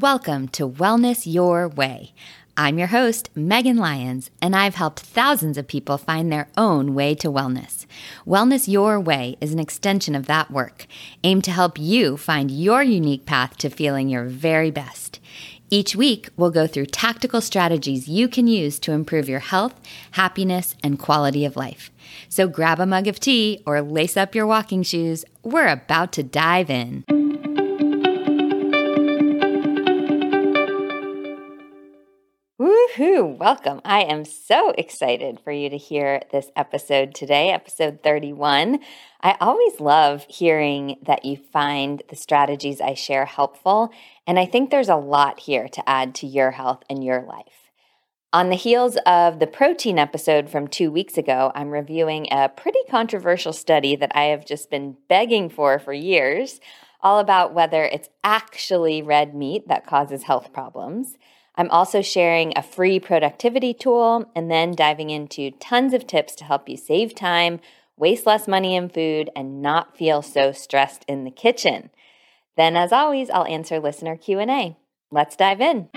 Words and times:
Welcome 0.00 0.48
to 0.52 0.66
Wellness 0.66 1.30
Your 1.30 1.68
Way. 1.68 2.14
I'm 2.56 2.78
your 2.78 2.86
host, 2.86 3.28
Megan 3.34 3.76
Lyons, 3.76 4.30
and 4.40 4.56
I've 4.56 4.76
helped 4.76 5.00
thousands 5.00 5.58
of 5.58 5.68
people 5.68 5.98
find 5.98 6.32
their 6.32 6.48
own 6.56 6.94
way 6.94 7.14
to 7.16 7.30
wellness. 7.30 7.84
Wellness 8.26 8.66
Your 8.66 8.98
Way 8.98 9.36
is 9.42 9.52
an 9.52 9.58
extension 9.58 10.14
of 10.14 10.24
that 10.24 10.50
work, 10.50 10.86
aimed 11.22 11.44
to 11.44 11.50
help 11.50 11.78
you 11.78 12.16
find 12.16 12.50
your 12.50 12.82
unique 12.82 13.26
path 13.26 13.58
to 13.58 13.68
feeling 13.68 14.08
your 14.08 14.24
very 14.24 14.70
best. 14.70 15.20
Each 15.68 15.94
week, 15.94 16.30
we'll 16.34 16.50
go 16.50 16.66
through 16.66 16.86
tactical 16.86 17.42
strategies 17.42 18.08
you 18.08 18.26
can 18.26 18.46
use 18.46 18.78
to 18.78 18.92
improve 18.92 19.28
your 19.28 19.40
health, 19.40 19.78
happiness, 20.12 20.76
and 20.82 20.98
quality 20.98 21.44
of 21.44 21.56
life. 21.56 21.90
So 22.30 22.48
grab 22.48 22.80
a 22.80 22.86
mug 22.86 23.06
of 23.06 23.20
tea 23.20 23.62
or 23.66 23.82
lace 23.82 24.16
up 24.16 24.34
your 24.34 24.46
walking 24.46 24.82
shoes. 24.82 25.26
We're 25.42 25.68
about 25.68 26.12
to 26.12 26.22
dive 26.22 26.70
in. 26.70 27.49
Woohoo! 32.96 33.36
Welcome. 33.36 33.80
I 33.84 34.02
am 34.02 34.24
so 34.24 34.70
excited 34.70 35.38
for 35.40 35.52
you 35.52 35.68
to 35.70 35.76
hear 35.76 36.22
this 36.32 36.50
episode 36.56 37.14
today, 37.14 37.50
episode 37.50 38.00
31. 38.02 38.80
I 39.20 39.36
always 39.40 39.80
love 39.80 40.24
hearing 40.28 40.96
that 41.02 41.24
you 41.24 41.36
find 41.36 42.02
the 42.08 42.16
strategies 42.16 42.80
I 42.80 42.94
share 42.94 43.26
helpful, 43.26 43.90
and 44.26 44.38
I 44.38 44.46
think 44.46 44.70
there's 44.70 44.88
a 44.88 44.96
lot 44.96 45.40
here 45.40 45.68
to 45.68 45.88
add 45.88 46.14
to 46.16 46.26
your 46.26 46.52
health 46.52 46.82
and 46.88 47.04
your 47.04 47.22
life. 47.22 47.70
On 48.32 48.48
the 48.48 48.56
heels 48.56 48.96
of 49.06 49.38
the 49.38 49.46
protein 49.46 49.98
episode 49.98 50.50
from 50.50 50.66
two 50.66 50.90
weeks 50.90 51.16
ago, 51.16 51.52
I'm 51.54 51.70
reviewing 51.70 52.26
a 52.30 52.48
pretty 52.48 52.80
controversial 52.88 53.52
study 53.52 53.94
that 53.96 54.12
I 54.14 54.24
have 54.24 54.46
just 54.46 54.70
been 54.70 54.96
begging 55.08 55.48
for 55.48 55.78
for 55.78 55.92
years, 55.92 56.60
all 57.02 57.18
about 57.20 57.54
whether 57.54 57.84
it's 57.84 58.08
actually 58.24 59.00
red 59.00 59.34
meat 59.34 59.68
that 59.68 59.86
causes 59.86 60.24
health 60.24 60.52
problems. 60.52 61.16
I'm 61.60 61.70
also 61.70 62.00
sharing 62.00 62.54
a 62.56 62.62
free 62.62 62.98
productivity 62.98 63.74
tool 63.74 64.24
and 64.34 64.50
then 64.50 64.74
diving 64.74 65.10
into 65.10 65.50
tons 65.50 65.92
of 65.92 66.06
tips 66.06 66.34
to 66.36 66.44
help 66.44 66.70
you 66.70 66.78
save 66.78 67.14
time, 67.14 67.60
waste 67.98 68.24
less 68.24 68.48
money 68.48 68.74
in 68.74 68.88
food, 68.88 69.28
and 69.36 69.60
not 69.60 69.94
feel 69.94 70.22
so 70.22 70.52
stressed 70.52 71.04
in 71.06 71.24
the 71.24 71.30
kitchen. 71.30 71.90
Then 72.56 72.76
as 72.76 72.92
always, 72.92 73.28
I'll 73.28 73.44
answer 73.44 73.78
listener 73.78 74.16
Q&A. 74.16 74.78
Let's 75.10 75.36
dive 75.36 75.60
in. 75.60 75.90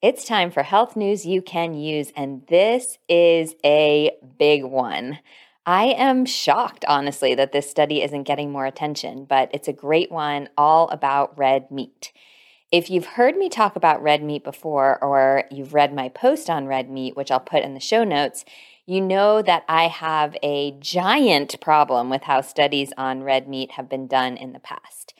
It's 0.00 0.24
time 0.24 0.52
for 0.52 0.62
health 0.62 0.94
news 0.94 1.26
you 1.26 1.42
can 1.42 1.74
use, 1.74 2.12
and 2.14 2.46
this 2.46 2.98
is 3.08 3.56
a 3.64 4.12
big 4.38 4.62
one. 4.62 5.18
I 5.68 5.86
am 5.86 6.24
shocked, 6.26 6.84
honestly, 6.86 7.34
that 7.34 7.50
this 7.50 7.68
study 7.68 8.00
isn't 8.00 8.22
getting 8.22 8.52
more 8.52 8.66
attention, 8.66 9.24
but 9.24 9.50
it's 9.52 9.66
a 9.66 9.72
great 9.72 10.12
one 10.12 10.48
all 10.56 10.88
about 10.90 11.36
red 11.36 11.72
meat. 11.72 12.12
If 12.70 12.88
you've 12.88 13.06
heard 13.06 13.36
me 13.36 13.48
talk 13.48 13.74
about 13.74 14.02
red 14.02 14.22
meat 14.22 14.44
before, 14.44 15.02
or 15.02 15.42
you've 15.50 15.74
read 15.74 15.92
my 15.92 16.08
post 16.08 16.48
on 16.48 16.68
red 16.68 16.88
meat, 16.88 17.16
which 17.16 17.32
I'll 17.32 17.40
put 17.40 17.64
in 17.64 17.74
the 17.74 17.80
show 17.80 18.04
notes, 18.04 18.44
you 18.86 19.00
know 19.00 19.42
that 19.42 19.64
I 19.68 19.88
have 19.88 20.36
a 20.40 20.76
giant 20.78 21.60
problem 21.60 22.10
with 22.10 22.22
how 22.22 22.42
studies 22.42 22.92
on 22.96 23.24
red 23.24 23.48
meat 23.48 23.72
have 23.72 23.88
been 23.88 24.06
done 24.06 24.36
in 24.36 24.52
the 24.52 24.60
past. 24.60 25.14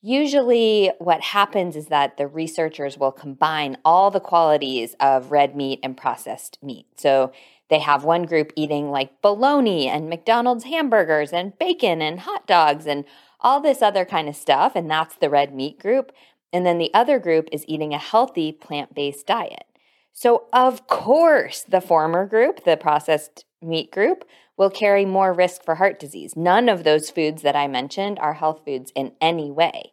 Usually, 0.00 0.90
what 0.98 1.20
happens 1.20 1.76
is 1.76 1.86
that 1.86 2.16
the 2.16 2.26
researchers 2.26 2.98
will 2.98 3.12
combine 3.12 3.76
all 3.84 4.10
the 4.10 4.20
qualities 4.20 4.96
of 4.98 5.30
red 5.30 5.54
meat 5.54 5.80
and 5.82 5.96
processed 5.96 6.58
meat. 6.62 6.86
So, 6.96 7.32
they 7.72 7.78
have 7.78 8.04
one 8.04 8.24
group 8.24 8.52
eating 8.54 8.90
like 8.90 9.22
bologna 9.22 9.88
and 9.88 10.10
McDonald's 10.10 10.64
hamburgers 10.64 11.32
and 11.32 11.58
bacon 11.58 12.02
and 12.02 12.20
hot 12.20 12.46
dogs 12.46 12.86
and 12.86 13.06
all 13.40 13.62
this 13.62 13.80
other 13.80 14.04
kind 14.04 14.28
of 14.28 14.36
stuff, 14.36 14.76
and 14.76 14.90
that's 14.90 15.16
the 15.16 15.30
red 15.30 15.54
meat 15.54 15.78
group. 15.78 16.12
And 16.52 16.66
then 16.66 16.76
the 16.76 16.92
other 16.92 17.18
group 17.18 17.48
is 17.50 17.64
eating 17.66 17.94
a 17.94 17.98
healthy 17.98 18.52
plant 18.52 18.94
based 18.94 19.26
diet. 19.26 19.64
So, 20.12 20.44
of 20.52 20.86
course, 20.86 21.62
the 21.62 21.80
former 21.80 22.26
group, 22.26 22.64
the 22.64 22.76
processed 22.76 23.46
meat 23.62 23.90
group, 23.90 24.26
will 24.58 24.68
carry 24.68 25.06
more 25.06 25.32
risk 25.32 25.64
for 25.64 25.76
heart 25.76 25.98
disease. 25.98 26.36
None 26.36 26.68
of 26.68 26.84
those 26.84 27.10
foods 27.10 27.40
that 27.40 27.56
I 27.56 27.68
mentioned 27.68 28.18
are 28.18 28.34
health 28.34 28.60
foods 28.66 28.92
in 28.94 29.12
any 29.18 29.50
way. 29.50 29.92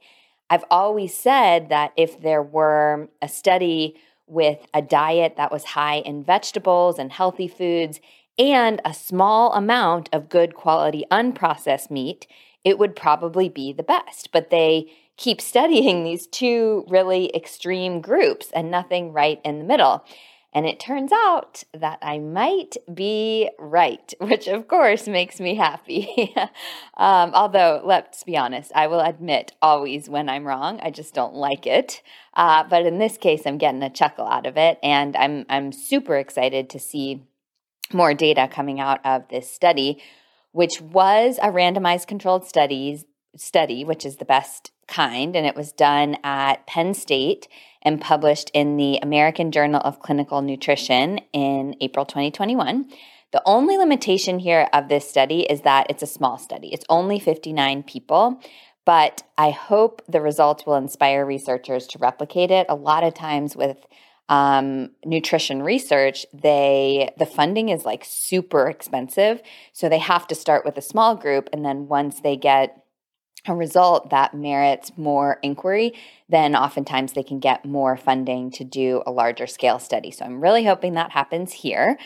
I've 0.49 0.65
always 0.69 1.13
said 1.15 1.69
that 1.69 1.93
if 1.95 2.19
there 2.19 2.43
were 2.43 3.07
a 3.21 3.29
study 3.29 3.95
with 4.29 4.65
a 4.73 4.81
diet 4.81 5.35
that 5.37 5.51
was 5.51 5.63
high 5.63 5.97
in 5.97 6.23
vegetables 6.23 6.99
and 6.99 7.11
healthy 7.11 7.47
foods 7.47 7.99
and 8.39 8.81
a 8.85 8.93
small 8.93 9.53
amount 9.53 10.09
of 10.13 10.29
good 10.29 10.55
quality 10.55 11.03
unprocessed 11.11 11.91
meat, 11.91 12.25
it 12.63 12.79
would 12.79 12.95
probably 12.95 13.49
be 13.49 13.73
the 13.73 13.83
best. 13.83 14.31
But 14.31 14.49
they 14.49 14.91
keep 15.17 15.41
studying 15.51 16.03
these 16.03 16.25
two 16.25 16.85
really 16.87 17.35
extreme 17.35 17.99
groups 17.99 18.49
and 18.53 18.71
nothing 18.71 19.11
right 19.11 19.41
in 19.43 19.59
the 19.59 19.65
middle. 19.65 20.05
And 20.51 20.65
it 20.65 20.79
turns 20.79 21.11
out 21.11 21.63
that 21.75 21.99
I 22.01 22.17
might 22.17 22.75
be 22.91 23.49
right, 23.59 24.13
which 24.19 24.47
of 24.47 24.67
course 24.67 25.07
makes 25.07 25.39
me 25.39 25.55
happy. 25.55 26.33
um, 26.97 27.31
although, 27.33 27.81
let's 27.83 28.23
be 28.23 28.35
honest, 28.35 28.71
I 28.73 28.87
will 28.87 29.01
admit 29.01 29.53
always 29.61 30.09
when 30.09 30.27
I'm 30.27 30.47
wrong. 30.47 30.79
I 30.81 30.89
just 30.89 31.13
don't 31.13 31.35
like 31.35 31.67
it. 31.67 32.01
Uh, 32.33 32.63
but 32.63 32.85
in 32.85 32.97
this 32.97 33.17
case, 33.17 33.43
I'm 33.45 33.57
getting 33.57 33.83
a 33.83 33.89
chuckle 33.89 34.25
out 34.25 34.45
of 34.45 34.57
it, 34.57 34.79
and 34.81 35.15
I'm 35.15 35.45
I'm 35.49 35.71
super 35.71 36.15
excited 36.15 36.69
to 36.71 36.79
see 36.79 37.23
more 37.91 38.13
data 38.13 38.47
coming 38.51 38.79
out 38.79 39.05
of 39.05 39.27
this 39.29 39.51
study, 39.51 40.01
which 40.51 40.79
was 40.81 41.37
a 41.41 41.49
randomized 41.49 42.07
controlled 42.07 42.45
studies 42.45 43.05
study, 43.35 43.83
which 43.83 44.05
is 44.05 44.17
the 44.17 44.25
best 44.25 44.71
kind, 44.87 45.35
and 45.35 45.45
it 45.45 45.55
was 45.55 45.71
done 45.71 46.17
at 46.23 46.65
Penn 46.67 46.93
State 46.93 47.47
and 47.81 48.01
published 48.01 48.51
in 48.53 48.77
the 48.77 48.99
American 49.01 49.51
Journal 49.51 49.81
of 49.83 49.99
Clinical 49.99 50.41
Nutrition 50.41 51.19
in 51.31 51.75
April 51.79 52.05
2021. 52.05 52.89
The 53.31 53.41
only 53.45 53.77
limitation 53.77 54.39
here 54.39 54.67
of 54.73 54.89
this 54.89 55.07
study 55.07 55.41
is 55.41 55.61
that 55.61 55.87
it's 55.89 56.03
a 56.03 56.07
small 56.07 56.37
study. 56.37 56.69
It's 56.73 56.85
only 56.89 57.19
59 57.19 57.83
people, 57.83 58.41
but 58.85 59.23
I 59.37 59.51
hope 59.51 60.01
the 60.09 60.21
results 60.21 60.65
will 60.65 60.75
inspire 60.75 61.25
researchers 61.25 61.85
to 61.87 61.99
replicate 61.99 62.49
it. 62.49 62.65
A 62.69 62.75
lot 62.75 63.03
of 63.03 63.13
times 63.13 63.55
with 63.55 63.77
um, 64.29 64.91
nutrition 65.05 65.61
research, 65.61 66.25
they 66.33 67.11
the 67.17 67.25
funding 67.25 67.69
is 67.69 67.85
like 67.85 68.03
super 68.05 68.67
expensive, 68.67 69.41
so 69.73 69.89
they 69.89 69.99
have 69.99 70.27
to 70.27 70.35
start 70.35 70.65
with 70.65 70.77
a 70.77 70.81
small 70.81 71.15
group, 71.15 71.49
and 71.51 71.65
then 71.65 71.87
once 71.87 72.21
they 72.21 72.35
get 72.35 72.83
a 73.47 73.55
result 73.55 74.09
that 74.09 74.33
merits 74.33 74.91
more 74.97 75.39
inquiry, 75.41 75.93
then 76.27 76.55
oftentimes 76.55 77.13
they 77.13 77.23
can 77.23 77.39
get 77.39 77.65
more 77.65 77.95
funding 77.95 78.51
to 78.51 78.63
do 78.63 79.01
a 79.05 79.11
larger 79.11 79.47
scale 79.47 79.79
study. 79.79 80.11
So 80.11 80.25
I'm 80.25 80.41
really 80.41 80.65
hoping 80.65 80.93
that 80.93 81.11
happens 81.11 81.53
here. 81.53 81.97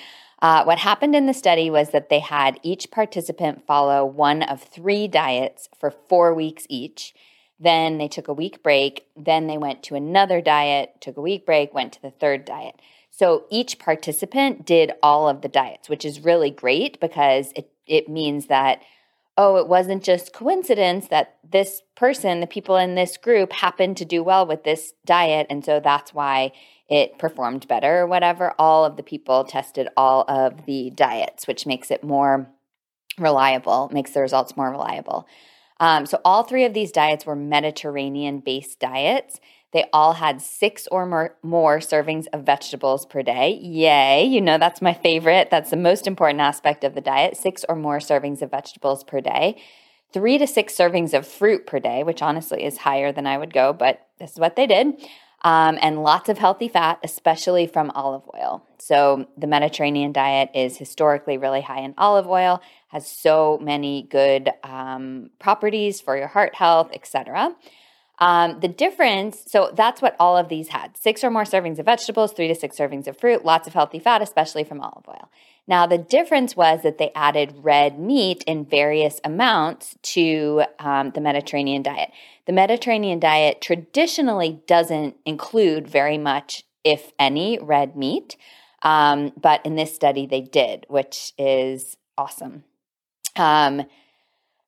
Uh, 0.42 0.64
what 0.66 0.78
happened 0.78 1.16
in 1.16 1.26
the 1.26 1.34
study 1.34 1.70
was 1.70 1.92
that 1.92 2.10
they 2.10 2.20
had 2.20 2.60
each 2.64 2.92
participant 2.92 3.66
follow 3.66 4.06
one 4.06 4.44
of 4.44 4.62
three 4.62 5.08
diets 5.08 5.70
for 5.80 5.90
four 6.10 6.34
weeks 6.34 6.66
each. 6.70 7.14
Then 7.60 7.98
they 7.98 8.10
took 8.10 8.28
a 8.28 8.34
week 8.34 8.62
break. 8.62 9.08
Then 9.16 9.48
they 9.48 9.58
went 9.58 9.84
to 9.84 9.96
another 9.96 10.42
diet, 10.42 10.96
took 11.00 11.16
a 11.16 11.22
week 11.22 11.46
break, 11.46 11.74
went 11.74 11.94
to 11.94 12.02
the 12.02 12.12
third 12.12 12.44
diet. 12.44 12.76
So 13.10 13.46
each 13.50 13.80
participant 13.80 14.66
did 14.66 14.92
all 15.02 15.30
of 15.30 15.42
the 15.42 15.48
diets, 15.48 15.88
which 15.88 16.04
is 16.04 16.20
really 16.26 16.52
great 16.52 17.00
because 17.00 17.54
it, 17.56 17.72
it 17.88 18.10
means 18.10 18.48
that 18.48 18.82
oh, 19.38 19.56
it 19.56 19.68
wasn't 19.68 20.04
just 20.04 20.34
coincidence 20.34 21.08
that 21.08 21.38
this 21.50 21.82
person, 21.96 22.40
the 22.40 22.48
people 22.48 22.78
in 22.78 22.96
this 22.96 23.18
group, 23.18 23.52
happened 23.52 23.98
to 23.98 24.06
do 24.06 24.24
well 24.24 24.46
with 24.46 24.64
this 24.64 24.94
diet. 25.06 25.48
And 25.50 25.66
so 25.66 25.80
that's 25.80 26.14
why 26.14 26.52
it 26.88 27.18
performed 27.18 27.68
better 27.68 28.02
or 28.02 28.08
whatever. 28.08 28.54
All 28.60 28.86
of 28.86 28.96
the 28.96 29.04
people 29.04 29.44
tested 29.44 29.88
all 29.98 30.26
of 30.28 30.66
the 30.66 30.92
diets, 30.92 31.48
which 31.48 31.66
makes 31.66 31.90
it 31.90 32.04
more 32.04 32.48
reliable, 33.18 33.90
makes 33.92 34.12
the 34.12 34.22
results 34.22 34.56
more 34.56 34.70
reliable. 34.70 35.28
Um, 35.80 36.06
so 36.06 36.20
all 36.24 36.44
three 36.44 36.66
of 36.66 36.74
these 36.74 36.92
diets 36.92 37.26
were 37.26 37.36
Mediterranean 37.36 38.40
based 38.40 38.80
diets. 38.80 39.40
They 39.74 39.86
all 39.92 40.14
had 40.14 40.42
six 40.42 40.88
or 40.92 41.06
more, 41.08 41.36
more 41.42 41.80
servings 41.80 42.28
of 42.32 42.44
vegetables 42.44 43.08
per 43.08 43.24
day. 43.24 43.60
Yay. 43.62 44.24
You 44.24 44.40
know, 44.40 44.60
that's 44.60 44.82
my 44.82 44.94
favorite. 44.94 45.50
That's 45.50 45.72
the 45.72 45.78
most 45.78 46.06
important 46.06 46.42
aspect 46.42 46.84
of 46.84 46.94
the 46.94 47.02
diet 47.02 47.36
six 47.36 47.66
or 47.68 47.76
more 47.76 47.98
servings 47.98 48.44
of 48.44 48.52
vegetables 48.52 49.04
per 49.04 49.20
day. 49.20 49.62
Three 50.14 50.38
to 50.38 50.46
six 50.46 50.76
servings 50.76 51.16
of 51.16 51.28
fruit 51.28 51.66
per 51.66 51.80
day, 51.80 52.04
which 52.04 52.22
honestly 52.22 52.64
is 52.64 52.78
higher 52.78 53.12
than 53.12 53.26
I 53.26 53.40
would 53.40 53.52
go, 53.52 53.74
but 53.74 54.08
this 54.20 54.34
is 54.34 54.40
what 54.40 54.56
they 54.56 54.68
did. 54.68 54.94
Um, 55.44 55.78
and 55.82 56.04
lots 56.04 56.30
of 56.30 56.38
healthy 56.38 56.70
fat, 56.70 57.00
especially 57.04 57.68
from 57.68 57.92
olive 57.92 58.22
oil. 58.34 58.66
So, 58.80 59.28
the 59.38 59.48
Mediterranean 59.48 60.14
diet 60.14 60.50
is 60.56 60.78
historically 60.78 61.38
really 61.38 61.60
high 61.60 61.82
in 61.82 61.94
olive 61.98 62.28
oil, 62.28 62.62
has 62.90 63.06
so 63.06 63.60
many 63.62 64.08
good 64.10 64.52
um, 64.64 65.32
properties 65.40 66.00
for 66.00 66.16
your 66.16 66.28
heart 66.28 66.56
health, 66.56 66.92
etc. 66.94 67.56
Um, 68.20 68.60
the 68.60 68.68
difference, 68.68 69.44
so 69.48 69.72
that's 69.74 70.02
what 70.02 70.16
all 70.20 70.38
of 70.38 70.48
these 70.48 70.70
had 70.70 70.96
six 70.96 71.24
or 71.24 71.32
more 71.32 71.44
servings 71.44 71.80
of 71.80 71.86
vegetables, 71.86 72.32
three 72.32 72.48
to 72.48 72.56
six 72.56 72.78
servings 72.78 73.08
of 73.08 73.18
fruit, 73.18 73.44
lots 73.44 73.68
of 73.68 73.74
healthy 73.74 74.00
fat, 74.00 74.22
especially 74.22 74.64
from 74.64 74.80
olive 74.82 75.08
oil. 75.08 75.30
Now, 75.68 75.88
the 75.88 75.98
difference 75.98 76.56
was 76.56 76.82
that 76.84 76.98
they 76.98 77.12
added 77.16 77.54
red 77.58 77.98
meat 77.98 78.44
in 78.46 78.66
various 78.66 79.22
amounts 79.24 79.96
to 80.04 80.64
um, 80.80 81.12
the 81.12 81.22
Mediterranean 81.22 81.82
diet. 81.82 82.12
The 82.46 82.54
Mediterranean 82.54 83.20
diet 83.20 83.62
traditionally 83.62 84.62
doesn't 84.68 85.16
include 85.26 85.88
very 85.88 86.18
much, 86.18 86.64
if 86.84 87.14
any, 87.18 87.58
red 87.60 87.96
meat. 87.96 88.36
Um, 88.82 89.32
but 89.40 89.66
in 89.66 89.76
this 89.76 89.96
study, 89.96 90.26
they 90.26 90.42
did, 90.42 90.86
which 90.90 91.32
is 91.38 91.96
awesome. 92.18 92.66
Um, 93.38 93.84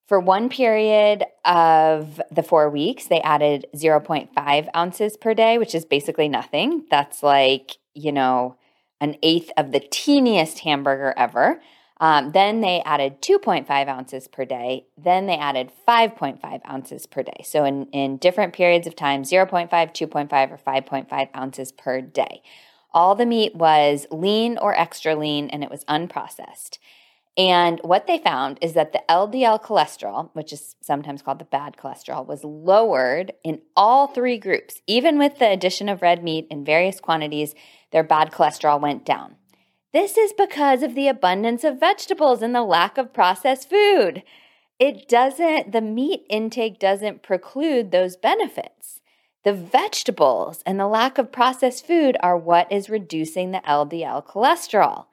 for 0.07 0.19
one 0.19 0.49
period 0.49 1.25
of 1.43 2.21
the 2.31 2.43
four 2.43 2.69
weeks, 2.69 3.07
they 3.07 3.21
added 3.21 3.65
0.5 3.75 4.67
ounces 4.75 5.17
per 5.17 5.33
day, 5.33 5.57
which 5.57 5.73
is 5.73 5.85
basically 5.85 6.29
nothing. 6.29 6.85
That's 6.91 7.23
like, 7.23 7.77
you 7.93 8.11
know, 8.11 8.57
an 9.01 9.17
eighth 9.23 9.51
of 9.57 9.71
the 9.71 9.79
teeniest 9.79 10.59
hamburger 10.59 11.13
ever. 11.17 11.59
Um, 11.99 12.33
then 12.33 12.61
they 12.61 12.81
added 12.81 13.21
2.5 13.21 13.87
ounces 13.87 14.27
per 14.27 14.45
day. 14.45 14.85
Then 14.97 15.27
they 15.27 15.37
added 15.37 15.71
5.5 15.87 16.61
ounces 16.69 17.07
per 17.07 17.23
day. 17.23 17.41
So 17.43 17.63
in, 17.63 17.87
in 17.87 18.17
different 18.17 18.53
periods 18.53 18.85
of 18.85 18.95
time, 18.95 19.23
0.5, 19.23 19.69
2.5, 19.69 20.51
or 20.51 20.57
5.5 20.57 21.29
ounces 21.35 21.71
per 21.71 22.01
day. 22.01 22.41
All 22.93 23.15
the 23.15 23.25
meat 23.25 23.55
was 23.55 24.07
lean 24.11 24.57
or 24.57 24.77
extra 24.77 25.15
lean 25.15 25.49
and 25.49 25.63
it 25.63 25.71
was 25.71 25.83
unprocessed. 25.85 26.77
And 27.37 27.81
what 27.83 28.07
they 28.07 28.17
found 28.17 28.59
is 28.61 28.73
that 28.73 28.93
the 28.93 29.03
LDL 29.09 29.61
cholesterol, 29.61 30.29
which 30.33 30.53
is 30.53 30.75
sometimes 30.81 31.21
called 31.21 31.39
the 31.39 31.45
bad 31.45 31.75
cholesterol, 31.75 32.25
was 32.25 32.45
lowered 32.45 33.33
in 33.43 33.61
all 33.75 34.07
three 34.07 34.37
groups. 34.37 34.81
Even 34.87 35.17
with 35.17 35.37
the 35.39 35.49
addition 35.49 35.89
of 35.89 36.01
red 36.01 36.23
meat 36.23 36.47
in 36.49 36.63
various 36.63 37.01
quantities, 37.01 37.53
their 37.91 38.03
bad 38.03 38.31
cholesterol 38.31 38.79
went 38.79 39.05
down. 39.05 39.35
This 39.91 40.17
is 40.17 40.33
because 40.33 40.81
of 40.81 40.95
the 40.95 41.09
abundance 41.09 41.63
of 41.65 41.79
vegetables 41.79 42.41
and 42.41 42.55
the 42.55 42.63
lack 42.63 42.97
of 42.97 43.13
processed 43.13 43.69
food. 43.69 44.23
It 44.79 45.07
doesn't, 45.07 45.71
the 45.71 45.81
meat 45.81 46.25
intake 46.29 46.79
doesn't 46.79 47.23
preclude 47.23 47.91
those 47.91 48.17
benefits. 48.17 49.01
The 49.43 49.53
vegetables 49.53 50.63
and 50.65 50.79
the 50.79 50.87
lack 50.87 51.17
of 51.17 51.31
processed 51.31 51.85
food 51.85 52.17
are 52.21 52.37
what 52.37 52.69
is 52.71 52.89
reducing 52.89 53.51
the 53.51 53.59
LDL 53.59 54.25
cholesterol. 54.25 55.05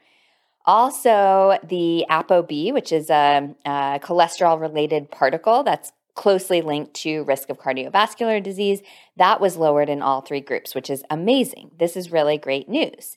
Also, 0.64 1.59
the 1.64 2.05
ApoB, 2.09 2.73
which 2.73 2.93
is 2.93 3.11
a, 3.11 3.55
a 3.64 4.00
cholesterol 4.03 4.61
related 4.61 5.11
particle 5.11 5.62
that's 5.62 5.93
closely 6.14 6.61
linked 6.61 6.94
to 6.94 7.25
risk 7.25 7.49
of 7.49 7.59
cardiovascular 7.59 8.43
disease, 8.43 8.81
that 9.17 9.41
was 9.41 9.56
lowered 9.56 9.88
in 9.88 10.03
all 10.03 10.20
three 10.20 10.41
groups, 10.41 10.75
which 10.75 10.91
is 10.91 11.03
amazing. 11.11 11.70
This 11.79 11.97
is 11.97 12.12
really 12.12 12.38
great 12.38 12.69
news. 12.69 13.17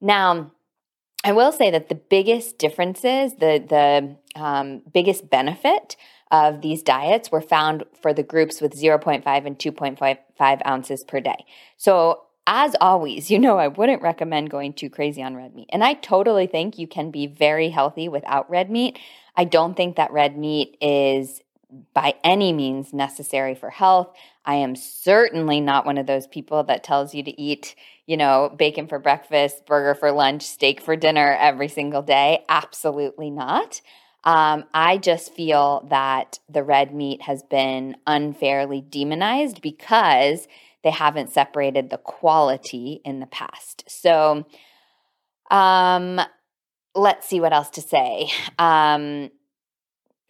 Now, 0.00 0.52
I 1.24 1.32
will 1.32 1.52
say 1.52 1.70
that 1.70 1.88
the 1.88 1.96
biggest 1.96 2.56
differences, 2.58 3.34
the 3.34 3.58
the 3.68 4.40
um, 4.40 4.82
biggest 4.92 5.28
benefit 5.28 5.96
of 6.30 6.60
these 6.60 6.82
diets 6.82 7.30
were 7.30 7.40
found 7.40 7.84
for 8.00 8.12
the 8.12 8.22
groups 8.22 8.60
with 8.60 8.80
0.5 8.80 9.24
and 9.46 9.58
2.5 9.58 10.66
ounces 10.66 11.04
per 11.04 11.20
day. 11.20 11.44
So 11.76 12.22
as 12.46 12.76
always, 12.80 13.30
you 13.30 13.38
know, 13.38 13.58
I 13.58 13.68
wouldn't 13.68 14.02
recommend 14.02 14.50
going 14.50 14.72
too 14.72 14.90
crazy 14.90 15.22
on 15.22 15.36
red 15.36 15.54
meat. 15.54 15.68
And 15.72 15.82
I 15.82 15.94
totally 15.94 16.46
think 16.46 16.78
you 16.78 16.86
can 16.86 17.10
be 17.10 17.26
very 17.26 17.70
healthy 17.70 18.08
without 18.08 18.48
red 18.48 18.70
meat. 18.70 18.98
I 19.36 19.44
don't 19.44 19.76
think 19.76 19.96
that 19.96 20.12
red 20.12 20.36
meat 20.38 20.76
is 20.80 21.42
by 21.92 22.14
any 22.22 22.52
means 22.52 22.92
necessary 22.92 23.54
for 23.54 23.70
health. 23.70 24.14
I 24.44 24.54
am 24.54 24.76
certainly 24.76 25.60
not 25.60 25.84
one 25.84 25.98
of 25.98 26.06
those 26.06 26.26
people 26.26 26.62
that 26.64 26.84
tells 26.84 27.14
you 27.14 27.22
to 27.24 27.40
eat, 27.40 27.74
you 28.06 28.16
know, 28.16 28.54
bacon 28.56 28.86
for 28.86 28.98
breakfast, 28.98 29.66
burger 29.66 29.94
for 29.94 30.12
lunch, 30.12 30.42
steak 30.42 30.80
for 30.80 30.94
dinner 30.94 31.36
every 31.40 31.68
single 31.68 32.02
day. 32.02 32.44
Absolutely 32.48 33.30
not. 33.30 33.80
Um, 34.22 34.64
I 34.74 34.98
just 34.98 35.34
feel 35.34 35.86
that 35.90 36.38
the 36.48 36.62
red 36.62 36.94
meat 36.94 37.22
has 37.22 37.42
been 37.42 37.96
unfairly 38.06 38.80
demonized 38.80 39.62
because 39.62 40.48
they 40.86 40.92
haven't 40.92 41.32
separated 41.32 41.90
the 41.90 41.98
quality 41.98 43.00
in 43.04 43.18
the 43.18 43.26
past. 43.26 43.82
So, 43.88 44.46
um, 45.50 46.20
let's 46.94 47.26
see 47.26 47.40
what 47.40 47.52
else 47.52 47.70
to 47.70 47.80
say. 47.80 48.30
Um, 48.56 49.32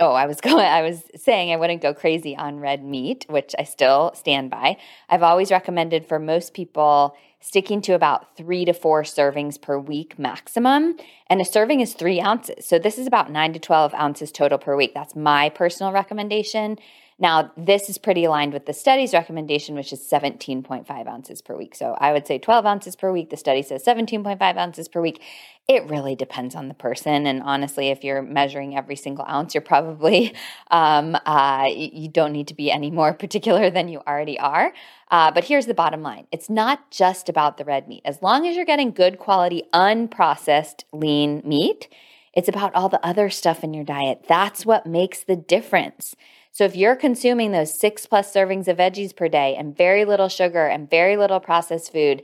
oh, 0.00 0.12
I 0.12 0.25
was 0.25 0.41
going. 0.41 0.64
I 0.64 0.81
was 0.81 1.03
saying 1.14 1.53
I 1.53 1.56
wouldn't 1.56 1.82
go 1.82 1.93
crazy 1.93 2.35
on 2.35 2.58
red 2.58 2.82
meat, 2.82 3.26
which 3.29 3.55
I 3.58 3.64
still 3.64 4.12
stand 4.14 4.49
by. 4.50 4.79
I've 5.11 5.23
always 5.23 5.50
recommended 5.50 6.06
for 6.06 6.19
most 6.19 6.55
people 6.55 7.14
sticking 7.41 7.82
to 7.82 7.93
about 7.93 8.35
three 8.35 8.64
to 8.64 8.73
four 8.73 9.02
servings 9.02 9.61
per 9.61 9.79
week 9.79 10.19
maximum. 10.19 10.97
And 11.29 11.43
a 11.43 11.44
serving 11.44 11.81
is 11.81 11.93
three 11.93 12.19
ounces. 12.19 12.67
So 12.67 12.79
this 12.79 12.97
is 12.97 13.06
about 13.06 13.31
nine 13.31 13.52
to 13.52 13.59
12 13.59 13.93
ounces 13.93 14.32
total 14.32 14.56
per 14.56 14.75
week. 14.75 14.94
That's 14.94 15.14
my 15.14 15.50
personal 15.50 15.93
recommendation. 15.93 16.79
Now, 17.19 17.51
this 17.57 17.89
is 17.89 17.97
pretty 17.97 18.25
aligned 18.25 18.53
with 18.53 18.67
the 18.67 18.75
study's 18.75 19.15
recommendation, 19.15 19.75
which 19.75 19.91
is 19.91 20.01
17.5 20.01 21.07
ounces 21.07 21.41
per 21.41 21.57
week. 21.57 21.75
So 21.75 21.97
I 21.99 22.13
would 22.13 22.27
say 22.27 22.39
12 22.39 22.67
ounces 22.67 22.95
per 22.95 23.11
week. 23.11 23.31
The 23.31 23.39
study 23.39 23.63
says 23.63 23.83
17.5 23.83 24.57
ounces 24.59 24.87
per 24.87 25.01
week. 25.01 25.23
It 25.67 25.89
really 25.89 26.15
depends 26.15 26.55
on 26.55 26.69
the 26.69 26.75
person. 26.75 27.27
And 27.27 27.43
honestly, 27.43 27.89
if 27.89 28.05
you're 28.05 28.21
measuring 28.21 28.77
every 28.77 28.97
single 28.97 29.25
ounce, 29.27 29.55
you're 29.55 29.63
probably, 29.63 30.35
um, 30.71 31.17
uh, 31.25 31.65
you 31.75 32.09
don't 32.09 32.33
need 32.33 32.49
to 32.49 32.55
be 32.55 32.71
any 32.71 32.91
more 32.91 33.15
particular 33.25 33.71
than 33.71 33.89
you 33.89 34.01
already 34.07 34.39
are. 34.39 34.75
Uh, 35.11 35.31
but 35.31 35.45
here's 35.45 35.65
the 35.65 35.75
bottom 35.75 36.03
line 36.03 36.27
it's 36.33 36.51
not 36.51 36.91
just 36.91 37.31
about 37.31 37.57
the 37.57 37.65
red 37.65 37.89
meat. 37.89 38.03
As 38.05 38.21
long 38.21 38.47
as 38.47 38.57
you're 38.57 38.67
getting 38.67 38.91
good 38.91 39.19
quality, 39.19 39.62
unprocessed, 39.73 40.85
lean 40.93 41.41
meat, 41.47 41.89
it's 42.35 42.49
about 42.49 42.75
all 42.75 42.91
the 42.91 43.05
other 43.05 43.31
stuff 43.31 43.65
in 43.65 43.73
your 43.73 43.85
diet. 43.85 44.27
That's 44.29 44.67
what 44.67 44.85
makes 44.85 45.25
the 45.25 45.37
difference. 45.37 46.15
So 46.56 46.64
if 46.64 46.75
you're 46.75 46.97
consuming 46.97 47.53
those 47.53 47.79
six 47.79 48.06
plus 48.06 48.32
servings 48.32 48.67
of 48.67 48.79
veggies 48.79 49.14
per 49.14 49.29
day 49.29 49.55
and 49.56 49.76
very 49.76 50.06
little 50.06 50.31
sugar 50.31 50.67
and 50.67 50.88
very 50.88 51.19
little 51.19 51.38
processed 51.38 51.93
food, 51.93 52.23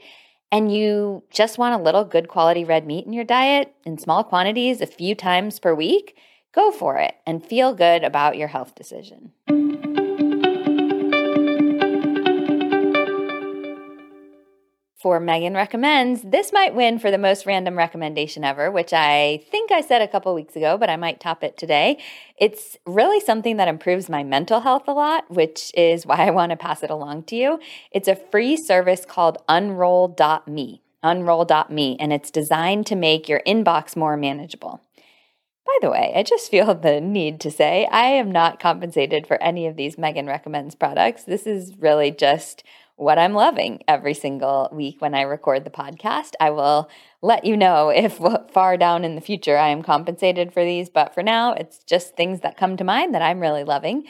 and 0.51 0.75
you 0.75 1.23
just 1.31 1.59
want 1.59 1.79
a 1.79 1.85
little 1.85 2.07
good 2.07 2.29
quality 2.29 2.65
red 2.65 2.87
meat 2.87 3.05
in 3.05 3.13
your 3.13 3.27
diet 3.27 3.75
in 3.85 3.99
small 3.99 4.25
quantities 4.25 4.81
a 4.81 4.87
few 4.87 5.15
times 5.15 5.59
per 5.59 5.75
week, 5.75 6.17
go 6.55 6.71
for 6.71 6.97
it 6.97 7.17
and 7.27 7.45
feel 7.45 7.75
good 7.75 8.05
about 8.05 8.39
your 8.39 8.49
health 8.49 8.75
decision. 8.75 9.33
For 15.03 15.19
Megan 15.19 15.55
Recommends, 15.55 16.23
this 16.23 16.53
might 16.53 16.77
win 16.77 17.01
for 17.01 17.11
the 17.11 17.19
most 17.19 17.45
random 17.45 17.77
recommendation 17.77 18.45
ever, 18.45 18.71
which 18.71 18.93
I 18.93 19.43
think 19.51 19.73
I 19.73 19.81
said 19.81 20.01
a 20.01 20.07
couple 20.07 20.33
weeks 20.33 20.55
ago, 20.55 20.79
but 20.79 20.89
I 20.89 20.97
might 20.97 21.19
top 21.19 21.43
it 21.43 21.59
today. 21.59 21.99
It's 22.39 22.79
really 22.87 23.19
something 23.19 23.57
that 23.57 23.67
improves 23.67 24.09
my 24.09 24.23
mental 24.23 24.61
health 24.61 24.85
a 24.87 24.93
lot, 24.93 25.29
which 25.29 25.73
is 25.75 26.07
why 26.07 26.27
I 26.27 26.31
want 26.31 26.51
to 26.51 26.57
pass 26.57 26.85
it 26.85 26.91
along 26.91 27.25
to 27.25 27.37
you. 27.37 27.59
It's 27.91 28.09
a 28.09 28.15
free 28.15 28.57
service 28.57 29.05
called 29.05 29.39
unroll.me, 29.49 30.83
unroll.me, 31.03 31.97
and 31.99 32.13
it's 32.13 32.31
designed 32.31 32.87
to 32.87 32.97
make 32.97 33.29
your 33.29 33.43
inbox 33.45 33.97
more 33.97 34.17
manageable. 34.17 34.81
By 35.67 35.79
the 35.81 35.91
way, 35.91 36.13
I 36.15 36.23
just 36.23 36.51
feel 36.51 36.75
the 36.75 37.01
need 37.01 37.41
to 37.41 37.51
say 37.51 37.89
I 37.91 38.07
am 38.07 38.31
not 38.31 38.61
compensated 38.61 39.27
for 39.27 39.43
any 39.43 39.67
of 39.67 39.75
these 39.77 39.99
Megan 39.99 40.27
Recommends 40.27 40.77
products. 40.77 41.25
This 41.25 41.45
is 41.45 41.77
really 41.79 42.13
just 42.13 42.63
what 42.97 43.19
I'm 43.19 43.35
loving 43.35 43.83
every 43.89 44.15
single 44.15 44.69
week 44.73 45.01
when 45.01 45.15
I 45.15 45.23
record 45.23 45.65
the 45.65 45.71
podcast. 45.71 46.33
I 46.41 46.51
will 46.51 46.89
let 47.21 47.45
you 47.45 47.57
know 47.57 47.89
if 47.95 48.21
far 48.53 48.77
down 48.77 49.05
in 49.05 49.15
the 49.15 49.21
future 49.21 49.57
I 49.57 49.69
am 49.69 49.83
compensated 49.83 50.53
for 50.53 50.65
these, 50.65 50.89
but 50.89 51.15
for 51.15 51.23
now, 51.23 51.53
it's 51.55 51.83
just 51.85 52.17
things 52.17 52.41
that 52.41 52.57
come 52.57 52.77
to 52.77 52.85
mind 52.85 53.15
that 53.15 53.23
I'm 53.23 53.41
really 53.41 53.65
loving. 53.65 54.05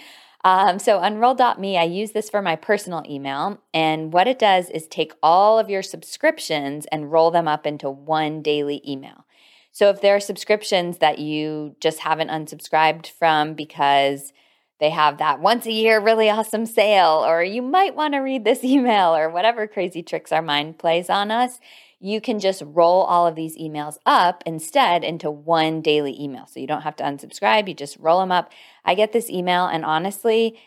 Um, 0.44 0.80
so, 0.80 1.00
unroll.me, 1.00 1.78
I 1.78 1.84
use 1.84 2.10
this 2.12 2.28
for 2.28 2.42
my 2.42 2.56
personal 2.56 3.04
email. 3.08 3.60
And 3.72 4.12
what 4.12 4.26
it 4.26 4.40
does 4.40 4.70
is 4.70 4.88
take 4.88 5.12
all 5.22 5.58
of 5.58 5.70
your 5.70 5.82
subscriptions 5.82 6.86
and 6.90 7.12
roll 7.12 7.30
them 7.30 7.46
up 7.46 7.64
into 7.64 7.88
one 7.88 8.42
daily 8.42 8.82
email. 8.86 9.24
So, 9.70 9.88
if 9.88 10.00
there 10.00 10.16
are 10.16 10.20
subscriptions 10.20 10.98
that 10.98 11.20
you 11.20 11.76
just 11.80 12.00
haven't 12.00 12.28
unsubscribed 12.28 13.06
from 13.06 13.54
because 13.54 14.32
they 14.82 14.90
have 14.90 15.18
that 15.18 15.38
once 15.38 15.64
a 15.64 15.70
year 15.70 16.00
really 16.00 16.28
awesome 16.28 16.66
sale, 16.66 17.24
or 17.24 17.40
you 17.40 17.62
might 17.62 17.94
want 17.94 18.14
to 18.14 18.18
read 18.18 18.44
this 18.44 18.64
email, 18.64 19.14
or 19.14 19.30
whatever 19.30 19.68
crazy 19.68 20.02
tricks 20.02 20.32
our 20.32 20.42
mind 20.42 20.76
plays 20.76 21.08
on 21.08 21.30
us. 21.30 21.60
You 22.00 22.20
can 22.20 22.40
just 22.40 22.64
roll 22.66 23.02
all 23.02 23.28
of 23.28 23.36
these 23.36 23.56
emails 23.56 23.98
up 24.04 24.42
instead 24.44 25.04
into 25.04 25.30
one 25.30 25.82
daily 25.82 26.20
email. 26.20 26.46
So 26.48 26.58
you 26.58 26.66
don't 26.66 26.82
have 26.82 26.96
to 26.96 27.04
unsubscribe, 27.04 27.68
you 27.68 27.74
just 27.74 27.96
roll 28.00 28.18
them 28.18 28.32
up. 28.32 28.50
I 28.84 28.96
get 28.96 29.12
this 29.12 29.30
email, 29.30 29.66
and 29.66 29.84
honestly, 29.84 30.58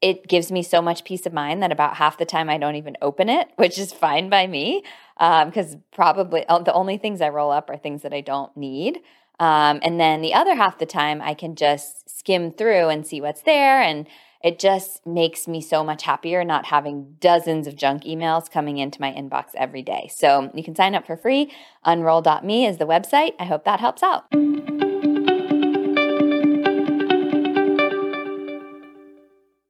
it 0.00 0.26
gives 0.26 0.50
me 0.50 0.64
so 0.64 0.82
much 0.82 1.04
peace 1.04 1.24
of 1.24 1.32
mind 1.32 1.62
that 1.62 1.70
about 1.70 1.94
half 1.94 2.18
the 2.18 2.24
time 2.24 2.50
I 2.50 2.58
don't 2.58 2.74
even 2.74 2.96
open 3.00 3.28
it, 3.28 3.48
which 3.56 3.78
is 3.78 3.92
fine 3.92 4.28
by 4.28 4.48
me. 4.48 4.82
Because 5.16 5.74
um, 5.74 5.82
probably 5.92 6.44
uh, 6.46 6.58
the 6.58 6.72
only 6.72 6.98
things 6.98 7.20
I 7.20 7.28
roll 7.28 7.52
up 7.52 7.70
are 7.70 7.76
things 7.76 8.02
that 8.02 8.12
I 8.12 8.22
don't 8.22 8.54
need. 8.56 8.98
Um, 9.42 9.80
and 9.82 9.98
then 9.98 10.22
the 10.22 10.34
other 10.34 10.54
half 10.54 10.78
the 10.78 10.86
time, 10.86 11.20
I 11.20 11.34
can 11.34 11.56
just 11.56 12.08
skim 12.08 12.52
through 12.52 12.90
and 12.90 13.04
see 13.04 13.20
what's 13.20 13.42
there. 13.42 13.82
And 13.82 14.06
It 14.42 14.58
just 14.58 15.06
makes 15.06 15.46
me 15.46 15.60
so 15.60 15.84
much 15.84 16.02
happier 16.02 16.42
not 16.42 16.66
having 16.66 17.16
dozens 17.20 17.68
of 17.68 17.76
junk 17.76 18.02
emails 18.02 18.50
coming 18.50 18.78
into 18.78 19.00
my 19.00 19.12
inbox 19.12 19.50
every 19.54 19.82
day. 19.82 20.10
So 20.12 20.50
you 20.52 20.64
can 20.64 20.74
sign 20.74 20.96
up 20.96 21.06
for 21.06 21.16
free. 21.16 21.52
Unroll.me 21.84 22.66
is 22.66 22.78
the 22.78 22.86
website. 22.86 23.34
I 23.38 23.44
hope 23.44 23.64
that 23.64 23.78
helps 23.78 24.02
out. 24.02 24.24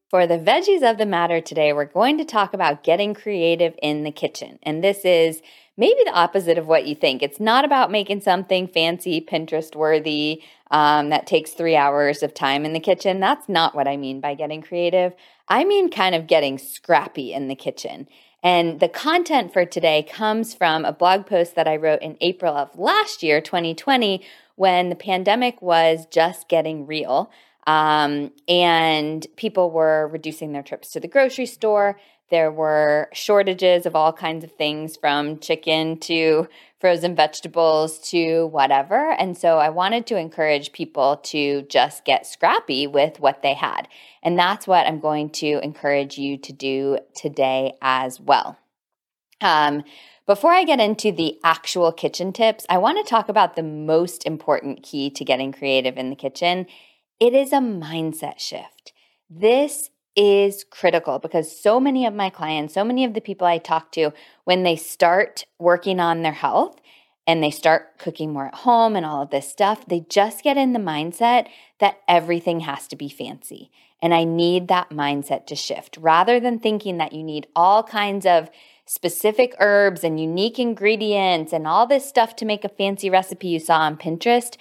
For 0.08 0.26
the 0.26 0.38
veggies 0.38 0.88
of 0.88 0.98
the 0.98 1.06
matter 1.06 1.40
today, 1.40 1.72
we're 1.72 1.86
going 1.86 2.18
to 2.18 2.24
talk 2.24 2.52
about 2.52 2.84
getting 2.84 3.14
creative 3.14 3.74
in 3.82 4.04
the 4.04 4.10
kitchen. 4.10 4.58
And 4.62 4.84
this 4.84 5.04
is 5.04 5.40
maybe 5.76 6.00
the 6.04 6.12
opposite 6.12 6.58
of 6.58 6.66
what 6.66 6.86
you 6.86 6.94
think. 6.94 7.22
It's 7.22 7.40
not 7.40 7.64
about 7.64 7.90
making 7.90 8.20
something 8.20 8.68
fancy, 8.68 9.20
Pinterest 9.20 9.74
worthy, 9.74 10.42
um, 10.70 11.10
that 11.10 11.26
takes 11.26 11.52
three 11.52 11.76
hours 11.76 12.22
of 12.22 12.34
time 12.34 12.64
in 12.64 12.72
the 12.72 12.80
kitchen. 12.80 13.20
That's 13.20 13.48
not 13.48 13.74
what 13.74 13.88
I 13.88 13.96
mean 13.96 14.20
by 14.20 14.34
getting 14.34 14.62
creative. 14.62 15.14
I 15.48 15.64
mean 15.64 15.90
kind 15.90 16.14
of 16.14 16.26
getting 16.26 16.58
scrappy 16.58 17.32
in 17.32 17.48
the 17.48 17.54
kitchen. 17.54 18.08
And 18.42 18.80
the 18.80 18.88
content 18.88 19.52
for 19.52 19.64
today 19.64 20.02
comes 20.02 20.52
from 20.52 20.84
a 20.84 20.92
blog 20.92 21.26
post 21.26 21.54
that 21.54 21.68
I 21.68 21.76
wrote 21.76 22.02
in 22.02 22.16
April 22.20 22.56
of 22.56 22.76
last 22.76 23.22
year, 23.22 23.40
2020, 23.40 24.22
when 24.56 24.88
the 24.88 24.96
pandemic 24.96 25.62
was 25.62 26.06
just 26.10 26.48
getting 26.48 26.86
real. 26.86 27.30
Um, 27.66 28.32
and 28.48 29.24
people 29.36 29.70
were 29.70 30.08
reducing 30.08 30.52
their 30.52 30.64
trips 30.64 30.90
to 30.92 31.00
the 31.00 31.06
grocery 31.06 31.46
store. 31.46 31.98
There 32.32 32.50
were 32.50 33.10
shortages 33.12 33.84
of 33.84 33.94
all 33.94 34.10
kinds 34.10 34.42
of 34.42 34.52
things 34.52 34.96
from 34.96 35.38
chicken 35.38 35.98
to 36.00 36.48
frozen 36.80 37.14
vegetables 37.14 37.98
to 38.08 38.46
whatever. 38.46 39.12
And 39.12 39.36
so 39.36 39.58
I 39.58 39.68
wanted 39.68 40.06
to 40.06 40.16
encourage 40.16 40.72
people 40.72 41.18
to 41.24 41.60
just 41.68 42.06
get 42.06 42.26
scrappy 42.26 42.86
with 42.86 43.20
what 43.20 43.42
they 43.42 43.52
had. 43.52 43.86
And 44.22 44.38
that's 44.38 44.66
what 44.66 44.86
I'm 44.86 44.98
going 44.98 45.28
to 45.32 45.60
encourage 45.62 46.16
you 46.16 46.38
to 46.38 46.54
do 46.54 47.00
today 47.14 47.74
as 47.82 48.18
well. 48.18 48.56
Um, 49.42 49.84
before 50.26 50.52
I 50.52 50.64
get 50.64 50.80
into 50.80 51.12
the 51.12 51.38
actual 51.44 51.92
kitchen 51.92 52.32
tips, 52.32 52.64
I 52.70 52.78
want 52.78 52.96
to 52.96 53.10
talk 53.10 53.28
about 53.28 53.56
the 53.56 53.62
most 53.62 54.24
important 54.24 54.82
key 54.82 55.10
to 55.10 55.22
getting 55.22 55.52
creative 55.52 55.98
in 55.98 56.08
the 56.08 56.16
kitchen, 56.16 56.64
it 57.20 57.34
is 57.34 57.52
a 57.52 57.56
mindset 57.56 58.38
shift. 58.38 58.94
This 59.28 59.90
is 60.16 60.64
critical 60.70 61.18
because 61.18 61.60
so 61.60 61.80
many 61.80 62.06
of 62.06 62.14
my 62.14 62.30
clients, 62.30 62.74
so 62.74 62.84
many 62.84 63.04
of 63.04 63.14
the 63.14 63.20
people 63.20 63.46
I 63.46 63.58
talk 63.58 63.92
to, 63.92 64.12
when 64.44 64.62
they 64.62 64.76
start 64.76 65.46
working 65.58 66.00
on 66.00 66.22
their 66.22 66.32
health 66.32 66.80
and 67.26 67.42
they 67.42 67.50
start 67.50 67.98
cooking 67.98 68.32
more 68.32 68.46
at 68.46 68.56
home 68.56 68.96
and 68.96 69.06
all 69.06 69.22
of 69.22 69.30
this 69.30 69.48
stuff, 69.48 69.86
they 69.86 70.04
just 70.08 70.42
get 70.42 70.56
in 70.56 70.72
the 70.72 70.78
mindset 70.78 71.46
that 71.80 72.00
everything 72.08 72.60
has 72.60 72.86
to 72.88 72.96
be 72.96 73.08
fancy. 73.08 73.70
And 74.02 74.12
I 74.12 74.24
need 74.24 74.68
that 74.68 74.90
mindset 74.90 75.46
to 75.46 75.54
shift 75.54 75.96
rather 75.96 76.40
than 76.40 76.58
thinking 76.58 76.98
that 76.98 77.12
you 77.12 77.22
need 77.22 77.46
all 77.54 77.84
kinds 77.84 78.26
of 78.26 78.50
specific 78.84 79.54
herbs 79.60 80.02
and 80.02 80.20
unique 80.20 80.58
ingredients 80.58 81.52
and 81.52 81.66
all 81.66 81.86
this 81.86 82.06
stuff 82.06 82.34
to 82.36 82.44
make 82.44 82.64
a 82.64 82.68
fancy 82.68 83.08
recipe 83.08 83.48
you 83.48 83.60
saw 83.60 83.78
on 83.78 83.96
Pinterest 83.96 84.56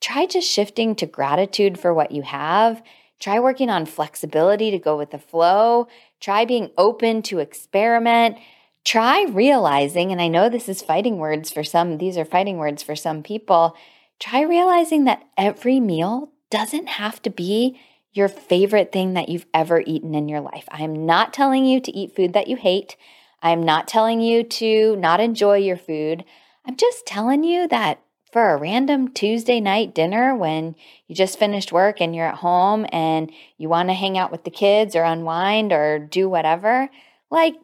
try 0.00 0.26
just 0.26 0.50
shifting 0.50 0.94
to 0.96 1.06
gratitude 1.06 1.78
for 1.78 1.94
what 1.94 2.10
you 2.10 2.22
have. 2.22 2.82
Try 3.20 3.38
working 3.38 3.70
on 3.70 3.86
flexibility 3.86 4.70
to 4.70 4.78
go 4.78 4.96
with 4.96 5.10
the 5.10 5.18
flow. 5.18 5.86
Try 6.18 6.44
being 6.44 6.70
open 6.76 7.22
to 7.22 7.38
experiment. 7.38 8.38
Try 8.82 9.24
realizing, 9.24 10.10
and 10.10 10.20
I 10.22 10.28
know 10.28 10.48
this 10.48 10.68
is 10.68 10.82
fighting 10.82 11.18
words 11.18 11.52
for 11.52 11.62
some, 11.62 11.98
these 11.98 12.16
are 12.16 12.24
fighting 12.24 12.56
words 12.56 12.82
for 12.82 12.96
some 12.96 13.22
people. 13.22 13.76
Try 14.18 14.40
realizing 14.40 15.04
that 15.04 15.22
every 15.36 15.80
meal 15.80 16.32
doesn't 16.50 16.88
have 16.88 17.20
to 17.22 17.30
be 17.30 17.78
your 18.12 18.28
favorite 18.28 18.90
thing 18.90 19.14
that 19.14 19.28
you've 19.28 19.46
ever 19.54 19.82
eaten 19.86 20.14
in 20.14 20.28
your 20.28 20.40
life. 20.40 20.64
I 20.70 20.82
am 20.82 21.06
not 21.06 21.32
telling 21.32 21.64
you 21.64 21.80
to 21.80 21.96
eat 21.96 22.16
food 22.16 22.32
that 22.32 22.48
you 22.48 22.56
hate. 22.56 22.96
I 23.42 23.50
am 23.50 23.62
not 23.62 23.86
telling 23.86 24.20
you 24.20 24.42
to 24.44 24.96
not 24.96 25.20
enjoy 25.20 25.58
your 25.58 25.76
food. 25.76 26.24
I'm 26.66 26.76
just 26.76 27.06
telling 27.06 27.44
you 27.44 27.68
that 27.68 28.02
for 28.32 28.50
a 28.50 28.56
random 28.56 29.08
Tuesday 29.08 29.60
night 29.60 29.94
dinner 29.94 30.34
when 30.34 30.76
you 31.06 31.14
just 31.14 31.38
finished 31.38 31.72
work 31.72 32.00
and 32.00 32.14
you're 32.14 32.26
at 32.26 32.36
home 32.36 32.86
and 32.92 33.30
you 33.58 33.68
want 33.68 33.88
to 33.88 33.94
hang 33.94 34.16
out 34.16 34.30
with 34.30 34.44
the 34.44 34.50
kids 34.50 34.94
or 34.94 35.02
unwind 35.02 35.72
or 35.72 35.98
do 35.98 36.28
whatever, 36.28 36.88
like 37.30 37.54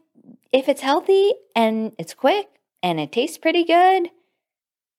if 0.53 0.69
it's 0.69 0.81
healthy 0.81 1.33
and 1.55 1.93
it's 1.99 2.15
quick 2.15 2.49
and 2.83 2.99
it 2.99 3.13
tastes 3.13 3.39
pretty 3.39 3.65
good, 3.65 4.11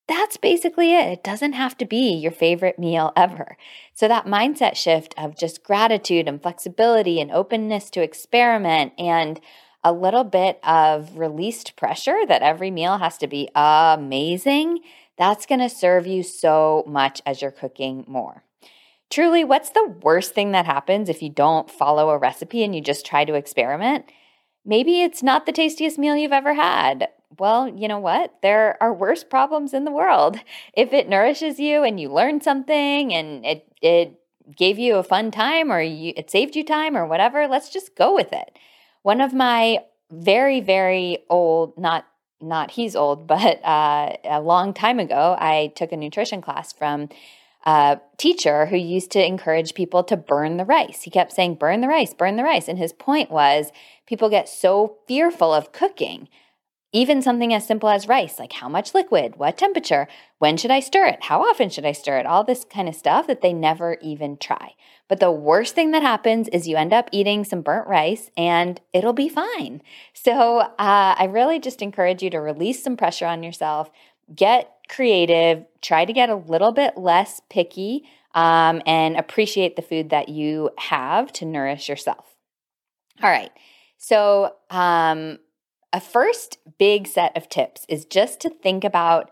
that's 0.06 0.38
basically 0.38 0.94
it. 0.94 1.06
It 1.12 1.22
doesn't 1.22 1.52
have 1.52 1.76
to 1.78 1.84
be 1.84 2.14
your 2.14 2.32
favorite 2.32 2.78
meal 2.78 3.12
ever. 3.14 3.58
So, 3.92 4.08
that 4.08 4.24
mindset 4.24 4.74
shift 4.74 5.14
of 5.18 5.36
just 5.36 5.62
gratitude 5.62 6.26
and 6.26 6.40
flexibility 6.40 7.20
and 7.20 7.30
openness 7.30 7.90
to 7.90 8.02
experiment 8.02 8.94
and 8.98 9.38
a 9.84 9.92
little 9.92 10.24
bit 10.24 10.58
of 10.64 11.18
released 11.18 11.76
pressure 11.76 12.20
that 12.26 12.42
every 12.42 12.70
meal 12.70 12.98
has 12.98 13.18
to 13.18 13.26
be 13.26 13.50
amazing 13.54 14.80
that's 15.18 15.46
going 15.46 15.60
to 15.60 15.68
serve 15.68 16.06
you 16.06 16.22
so 16.22 16.84
much 16.86 17.20
as 17.26 17.42
you're 17.42 17.50
cooking 17.50 18.04
more. 18.06 18.44
Truly, 19.10 19.42
what's 19.42 19.70
the 19.70 19.94
worst 20.02 20.34
thing 20.34 20.52
that 20.52 20.66
happens 20.66 21.08
if 21.08 21.22
you 21.22 21.30
don't 21.30 21.70
follow 21.70 22.10
a 22.10 22.18
recipe 22.18 22.62
and 22.62 22.74
you 22.74 22.80
just 22.80 23.06
try 23.06 23.24
to 23.24 23.34
experiment? 23.34 24.04
Maybe 24.64 25.02
it's 25.02 25.22
not 25.22 25.46
the 25.46 25.52
tastiest 25.52 25.98
meal 25.98 26.14
you've 26.14 26.30
ever 26.30 26.54
had. 26.54 27.08
Well, 27.38 27.68
you 27.68 27.88
know 27.88 27.98
what? 27.98 28.34
There 28.42 28.76
are 28.82 28.92
worse 28.92 29.24
problems 29.24 29.72
in 29.72 29.84
the 29.84 29.90
world. 29.90 30.38
If 30.74 30.92
it 30.92 31.08
nourishes 31.08 31.58
you 31.58 31.82
and 31.82 31.98
you 31.98 32.12
learn 32.12 32.40
something 32.40 33.12
and 33.12 33.44
it 33.44 33.66
it 33.82 34.20
gave 34.56 34.78
you 34.78 34.96
a 34.96 35.02
fun 35.02 35.30
time 35.30 35.72
or 35.72 35.80
you, 35.80 36.12
it 36.16 36.30
saved 36.30 36.54
you 36.56 36.64
time 36.64 36.96
or 36.96 37.06
whatever, 37.06 37.46
let's 37.46 37.70
just 37.70 37.96
go 37.96 38.14
with 38.14 38.32
it. 38.32 38.58
One 39.02 39.20
of 39.20 39.32
my 39.34 39.78
very 40.10 40.60
very 40.60 41.18
old, 41.28 41.78
not 41.78 42.06
not 42.40 42.72
he's 42.72 42.96
old, 42.96 43.26
but 43.26 43.64
uh, 43.64 44.16
a 44.24 44.40
long 44.40 44.74
time 44.74 44.98
ago, 44.98 45.36
I 45.38 45.72
took 45.76 45.92
a 45.92 45.96
nutrition 45.96 46.40
class 46.40 46.72
from 46.72 47.08
a 47.64 48.00
teacher 48.16 48.66
who 48.66 48.76
used 48.76 49.10
to 49.12 49.24
encourage 49.24 49.74
people 49.74 50.02
to 50.04 50.16
burn 50.16 50.56
the 50.56 50.64
rice. 50.64 51.02
He 51.02 51.10
kept 51.10 51.32
saying, 51.32 51.56
burn 51.56 51.80
the 51.80 51.88
rice, 51.88 52.14
burn 52.14 52.36
the 52.36 52.44
rice. 52.44 52.68
And 52.68 52.78
his 52.78 52.92
point 52.92 53.30
was 53.30 53.72
people 54.06 54.30
get 54.30 54.48
so 54.48 54.96
fearful 55.06 55.52
of 55.52 55.72
cooking 55.72 56.28
even 56.92 57.20
something 57.20 57.52
as 57.52 57.66
simple 57.66 57.88
as 57.88 58.08
rice, 58.08 58.38
like 58.38 58.52
how 58.52 58.68
much 58.68 58.94
liquid, 58.94 59.36
what 59.36 59.58
temperature, 59.58 60.08
when 60.38 60.56
should 60.56 60.70
I 60.70 60.80
stir 60.80 61.06
it, 61.06 61.24
how 61.24 61.42
often 61.42 61.68
should 61.68 61.84
I 61.84 61.92
stir 61.92 62.18
it, 62.18 62.26
all 62.26 62.44
this 62.44 62.64
kind 62.64 62.88
of 62.88 62.94
stuff 62.94 63.26
that 63.26 63.42
they 63.42 63.52
never 63.52 63.98
even 64.00 64.38
try. 64.38 64.74
But 65.06 65.20
the 65.20 65.30
worst 65.30 65.74
thing 65.74 65.90
that 65.90 66.02
happens 66.02 66.48
is 66.48 66.66
you 66.66 66.76
end 66.76 66.92
up 66.92 67.08
eating 67.12 67.44
some 67.44 67.60
burnt 67.60 67.86
rice 67.86 68.30
and 68.36 68.80
it'll 68.92 69.12
be 69.12 69.28
fine. 69.28 69.82
So 70.14 70.58
uh, 70.60 70.74
I 70.78 71.28
really 71.30 71.58
just 71.58 71.82
encourage 71.82 72.22
you 72.22 72.30
to 72.30 72.40
release 72.40 72.82
some 72.82 72.96
pressure 72.96 73.26
on 73.26 73.42
yourself, 73.42 73.90
get 74.34 74.70
creative, 74.88 75.64
try 75.82 76.06
to 76.06 76.12
get 76.12 76.30
a 76.30 76.36
little 76.36 76.72
bit 76.72 76.96
less 76.96 77.40
picky, 77.50 78.04
um, 78.34 78.82
and 78.86 79.16
appreciate 79.16 79.76
the 79.76 79.82
food 79.82 80.10
that 80.10 80.28
you 80.28 80.70
have 80.78 81.32
to 81.34 81.44
nourish 81.44 81.88
yourself. 81.88 82.36
All 83.22 83.30
right. 83.30 83.50
So, 83.96 84.54
um, 84.70 85.38
a 85.92 86.00
first 86.00 86.58
big 86.78 87.06
set 87.06 87.36
of 87.36 87.48
tips 87.48 87.86
is 87.88 88.04
just 88.04 88.40
to 88.40 88.50
think 88.50 88.84
about 88.84 89.30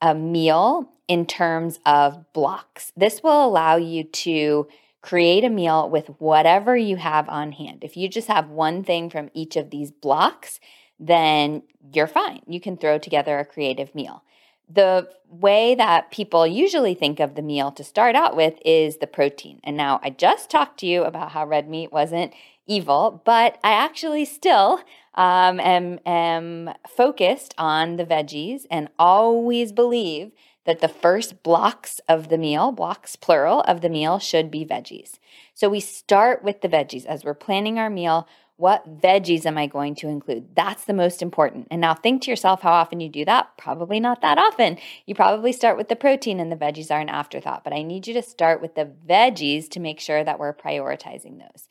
a 0.00 0.14
meal 0.14 0.90
in 1.06 1.26
terms 1.26 1.80
of 1.84 2.32
blocks. 2.32 2.92
This 2.96 3.22
will 3.22 3.44
allow 3.44 3.76
you 3.76 4.04
to 4.04 4.68
create 5.00 5.44
a 5.44 5.50
meal 5.50 5.88
with 5.88 6.08
whatever 6.18 6.76
you 6.76 6.96
have 6.96 7.28
on 7.28 7.52
hand. 7.52 7.84
If 7.84 7.96
you 7.96 8.08
just 8.08 8.28
have 8.28 8.48
one 8.48 8.84
thing 8.84 9.10
from 9.10 9.30
each 9.32 9.56
of 9.56 9.70
these 9.70 9.90
blocks, 9.90 10.60
then 10.98 11.62
you're 11.92 12.06
fine. 12.06 12.40
You 12.46 12.60
can 12.60 12.76
throw 12.76 12.98
together 12.98 13.38
a 13.38 13.44
creative 13.44 13.94
meal. 13.94 14.22
The 14.68 15.08
way 15.30 15.74
that 15.76 16.10
people 16.10 16.46
usually 16.46 16.94
think 16.94 17.20
of 17.20 17.34
the 17.34 17.42
meal 17.42 17.70
to 17.72 17.84
start 17.84 18.16
out 18.16 18.36
with 18.36 18.54
is 18.64 18.98
the 18.98 19.06
protein. 19.06 19.60
And 19.64 19.76
now 19.76 20.00
I 20.02 20.10
just 20.10 20.50
talked 20.50 20.80
to 20.80 20.86
you 20.86 21.04
about 21.04 21.32
how 21.32 21.46
red 21.46 21.68
meat 21.68 21.92
wasn't 21.92 22.34
evil, 22.66 23.22
but 23.24 23.58
I 23.64 23.72
actually 23.72 24.26
still 24.26 24.80
um, 25.18 25.58
am, 25.58 25.98
am 26.06 26.72
focused 26.86 27.52
on 27.58 27.96
the 27.96 28.06
veggies 28.06 28.66
and 28.70 28.88
always 29.00 29.72
believe 29.72 30.30
that 30.64 30.80
the 30.80 30.88
first 30.88 31.42
blocks 31.42 32.00
of 32.08 32.28
the 32.28 32.38
meal, 32.38 32.70
blocks 32.70 33.16
plural 33.16 33.62
of 33.62 33.80
the 33.80 33.88
meal, 33.88 34.20
should 34.20 34.48
be 34.48 34.64
veggies. 34.64 35.18
So 35.54 35.68
we 35.68 35.80
start 35.80 36.44
with 36.44 36.60
the 36.60 36.68
veggies 36.68 37.04
as 37.04 37.24
we're 37.24 37.34
planning 37.34 37.80
our 37.80 37.90
meal. 37.90 38.28
What 38.56 39.00
veggies 39.00 39.44
am 39.44 39.58
I 39.58 39.66
going 39.66 39.96
to 39.96 40.08
include? 40.08 40.54
That's 40.54 40.84
the 40.84 40.92
most 40.92 41.20
important. 41.20 41.66
And 41.70 41.80
now 41.80 41.94
think 41.94 42.22
to 42.22 42.30
yourself 42.30 42.62
how 42.62 42.72
often 42.72 43.00
you 43.00 43.08
do 43.08 43.24
that. 43.24 43.56
Probably 43.56 43.98
not 43.98 44.20
that 44.20 44.38
often. 44.38 44.78
You 45.04 45.16
probably 45.16 45.52
start 45.52 45.76
with 45.76 45.88
the 45.88 45.96
protein 45.96 46.38
and 46.38 46.52
the 46.52 46.56
veggies 46.56 46.92
are 46.92 47.00
an 47.00 47.08
afterthought, 47.08 47.64
but 47.64 47.72
I 47.72 47.82
need 47.82 48.06
you 48.06 48.14
to 48.14 48.22
start 48.22 48.60
with 48.60 48.76
the 48.76 48.88
veggies 49.08 49.68
to 49.70 49.80
make 49.80 49.98
sure 49.98 50.22
that 50.22 50.38
we're 50.38 50.54
prioritizing 50.54 51.40
those. 51.40 51.68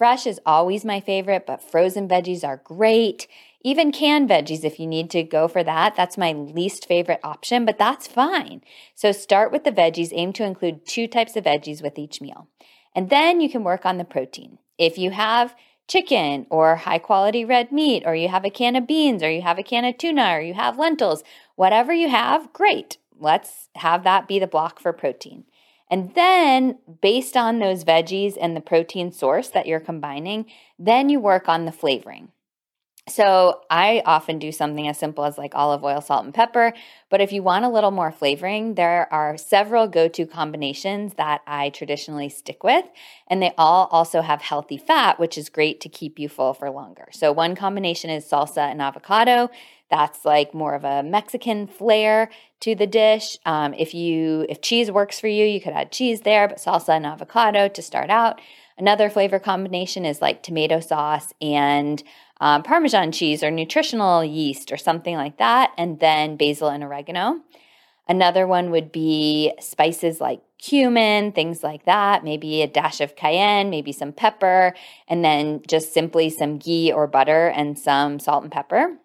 Fresh 0.00 0.26
is 0.26 0.40
always 0.46 0.82
my 0.82 0.98
favorite, 0.98 1.44
but 1.46 1.60
frozen 1.60 2.08
veggies 2.08 2.42
are 2.42 2.62
great. 2.64 3.28
Even 3.60 3.92
canned 3.92 4.30
veggies, 4.30 4.64
if 4.64 4.80
you 4.80 4.86
need 4.86 5.10
to 5.10 5.22
go 5.22 5.46
for 5.46 5.62
that, 5.62 5.94
that's 5.94 6.16
my 6.16 6.32
least 6.32 6.88
favorite 6.88 7.20
option, 7.22 7.66
but 7.66 7.76
that's 7.76 8.06
fine. 8.06 8.62
So 8.94 9.12
start 9.12 9.52
with 9.52 9.64
the 9.64 9.70
veggies, 9.70 10.08
aim 10.12 10.32
to 10.32 10.44
include 10.44 10.86
two 10.86 11.06
types 11.06 11.36
of 11.36 11.44
veggies 11.44 11.82
with 11.82 11.98
each 11.98 12.22
meal. 12.22 12.48
And 12.94 13.10
then 13.10 13.42
you 13.42 13.50
can 13.50 13.62
work 13.62 13.84
on 13.84 13.98
the 13.98 14.06
protein. 14.06 14.56
If 14.78 14.96
you 14.96 15.10
have 15.10 15.54
chicken 15.86 16.46
or 16.48 16.76
high 16.76 16.96
quality 16.96 17.44
red 17.44 17.70
meat, 17.70 18.04
or 18.06 18.14
you 18.14 18.28
have 18.28 18.46
a 18.46 18.50
can 18.50 18.76
of 18.76 18.86
beans, 18.86 19.22
or 19.22 19.30
you 19.30 19.42
have 19.42 19.58
a 19.58 19.62
can 19.62 19.84
of 19.84 19.98
tuna, 19.98 20.30
or 20.30 20.40
you 20.40 20.54
have 20.54 20.78
lentils, 20.78 21.22
whatever 21.56 21.92
you 21.92 22.08
have, 22.08 22.54
great. 22.54 22.96
Let's 23.18 23.68
have 23.74 24.04
that 24.04 24.26
be 24.26 24.38
the 24.38 24.46
block 24.46 24.80
for 24.80 24.94
protein. 24.94 25.44
And 25.90 26.14
then, 26.14 26.78
based 27.02 27.36
on 27.36 27.58
those 27.58 27.84
veggies 27.84 28.36
and 28.40 28.56
the 28.56 28.60
protein 28.60 29.10
source 29.10 29.48
that 29.48 29.66
you're 29.66 29.80
combining, 29.80 30.46
then 30.78 31.08
you 31.08 31.18
work 31.18 31.48
on 31.48 31.64
the 31.64 31.72
flavoring. 31.72 32.28
So, 33.08 33.62
I 33.70 34.02
often 34.06 34.38
do 34.38 34.52
something 34.52 34.86
as 34.86 34.96
simple 34.96 35.24
as 35.24 35.36
like 35.36 35.52
olive 35.56 35.82
oil, 35.82 36.00
salt, 36.00 36.24
and 36.24 36.34
pepper. 36.34 36.72
But 37.08 37.20
if 37.20 37.32
you 37.32 37.42
want 37.42 37.64
a 37.64 37.68
little 37.68 37.90
more 37.90 38.12
flavoring, 38.12 38.76
there 38.76 39.12
are 39.12 39.36
several 39.36 39.88
go 39.88 40.06
to 40.06 40.26
combinations 40.26 41.14
that 41.14 41.40
I 41.44 41.70
traditionally 41.70 42.28
stick 42.28 42.62
with. 42.62 42.84
And 43.26 43.42
they 43.42 43.52
all 43.58 43.88
also 43.90 44.20
have 44.20 44.42
healthy 44.42 44.76
fat, 44.76 45.18
which 45.18 45.36
is 45.36 45.48
great 45.48 45.80
to 45.80 45.88
keep 45.88 46.20
you 46.20 46.28
full 46.28 46.54
for 46.54 46.70
longer. 46.70 47.08
So, 47.10 47.32
one 47.32 47.56
combination 47.56 48.10
is 48.10 48.24
salsa 48.24 48.70
and 48.70 48.80
avocado. 48.80 49.50
That's 49.90 50.24
like 50.24 50.54
more 50.54 50.74
of 50.74 50.84
a 50.84 51.02
Mexican 51.02 51.66
flair 51.66 52.30
to 52.60 52.74
the 52.74 52.86
dish. 52.86 53.36
Um, 53.44 53.74
if 53.74 53.92
you 53.94 54.46
if 54.48 54.60
cheese 54.60 54.90
works 54.90 55.18
for 55.18 55.28
you, 55.28 55.44
you 55.44 55.60
could 55.60 55.72
add 55.72 55.92
cheese 55.92 56.20
there, 56.20 56.48
but 56.48 56.58
salsa 56.58 56.90
and 56.90 57.06
avocado 57.06 57.68
to 57.68 57.82
start 57.82 58.10
out. 58.10 58.40
Another 58.78 59.10
flavor 59.10 59.38
combination 59.38 60.04
is 60.06 60.22
like 60.22 60.42
tomato 60.42 60.80
sauce 60.80 61.34
and 61.42 62.02
um, 62.40 62.62
Parmesan 62.62 63.12
cheese 63.12 63.42
or 63.42 63.50
nutritional 63.50 64.24
yeast 64.24 64.72
or 64.72 64.78
something 64.78 65.16
like 65.16 65.36
that, 65.38 65.72
and 65.76 66.00
then 66.00 66.36
basil 66.36 66.68
and 66.68 66.82
oregano. 66.82 67.40
Another 68.08 68.46
one 68.46 68.70
would 68.70 68.90
be 68.90 69.52
spices 69.60 70.20
like 70.20 70.40
cumin, 70.58 71.32
things 71.32 71.62
like 71.62 71.84
that, 71.84 72.24
maybe 72.24 72.62
a 72.62 72.66
dash 72.66 73.00
of 73.00 73.16
cayenne, 73.16 73.70
maybe 73.70 73.92
some 73.92 74.12
pepper, 74.12 74.74
and 75.08 75.24
then 75.24 75.62
just 75.68 75.92
simply 75.92 76.30
some 76.30 76.58
ghee 76.58 76.92
or 76.92 77.06
butter 77.06 77.48
and 77.48 77.78
some 77.78 78.18
salt 78.18 78.42
and 78.42 78.52
pepper. 78.52 78.96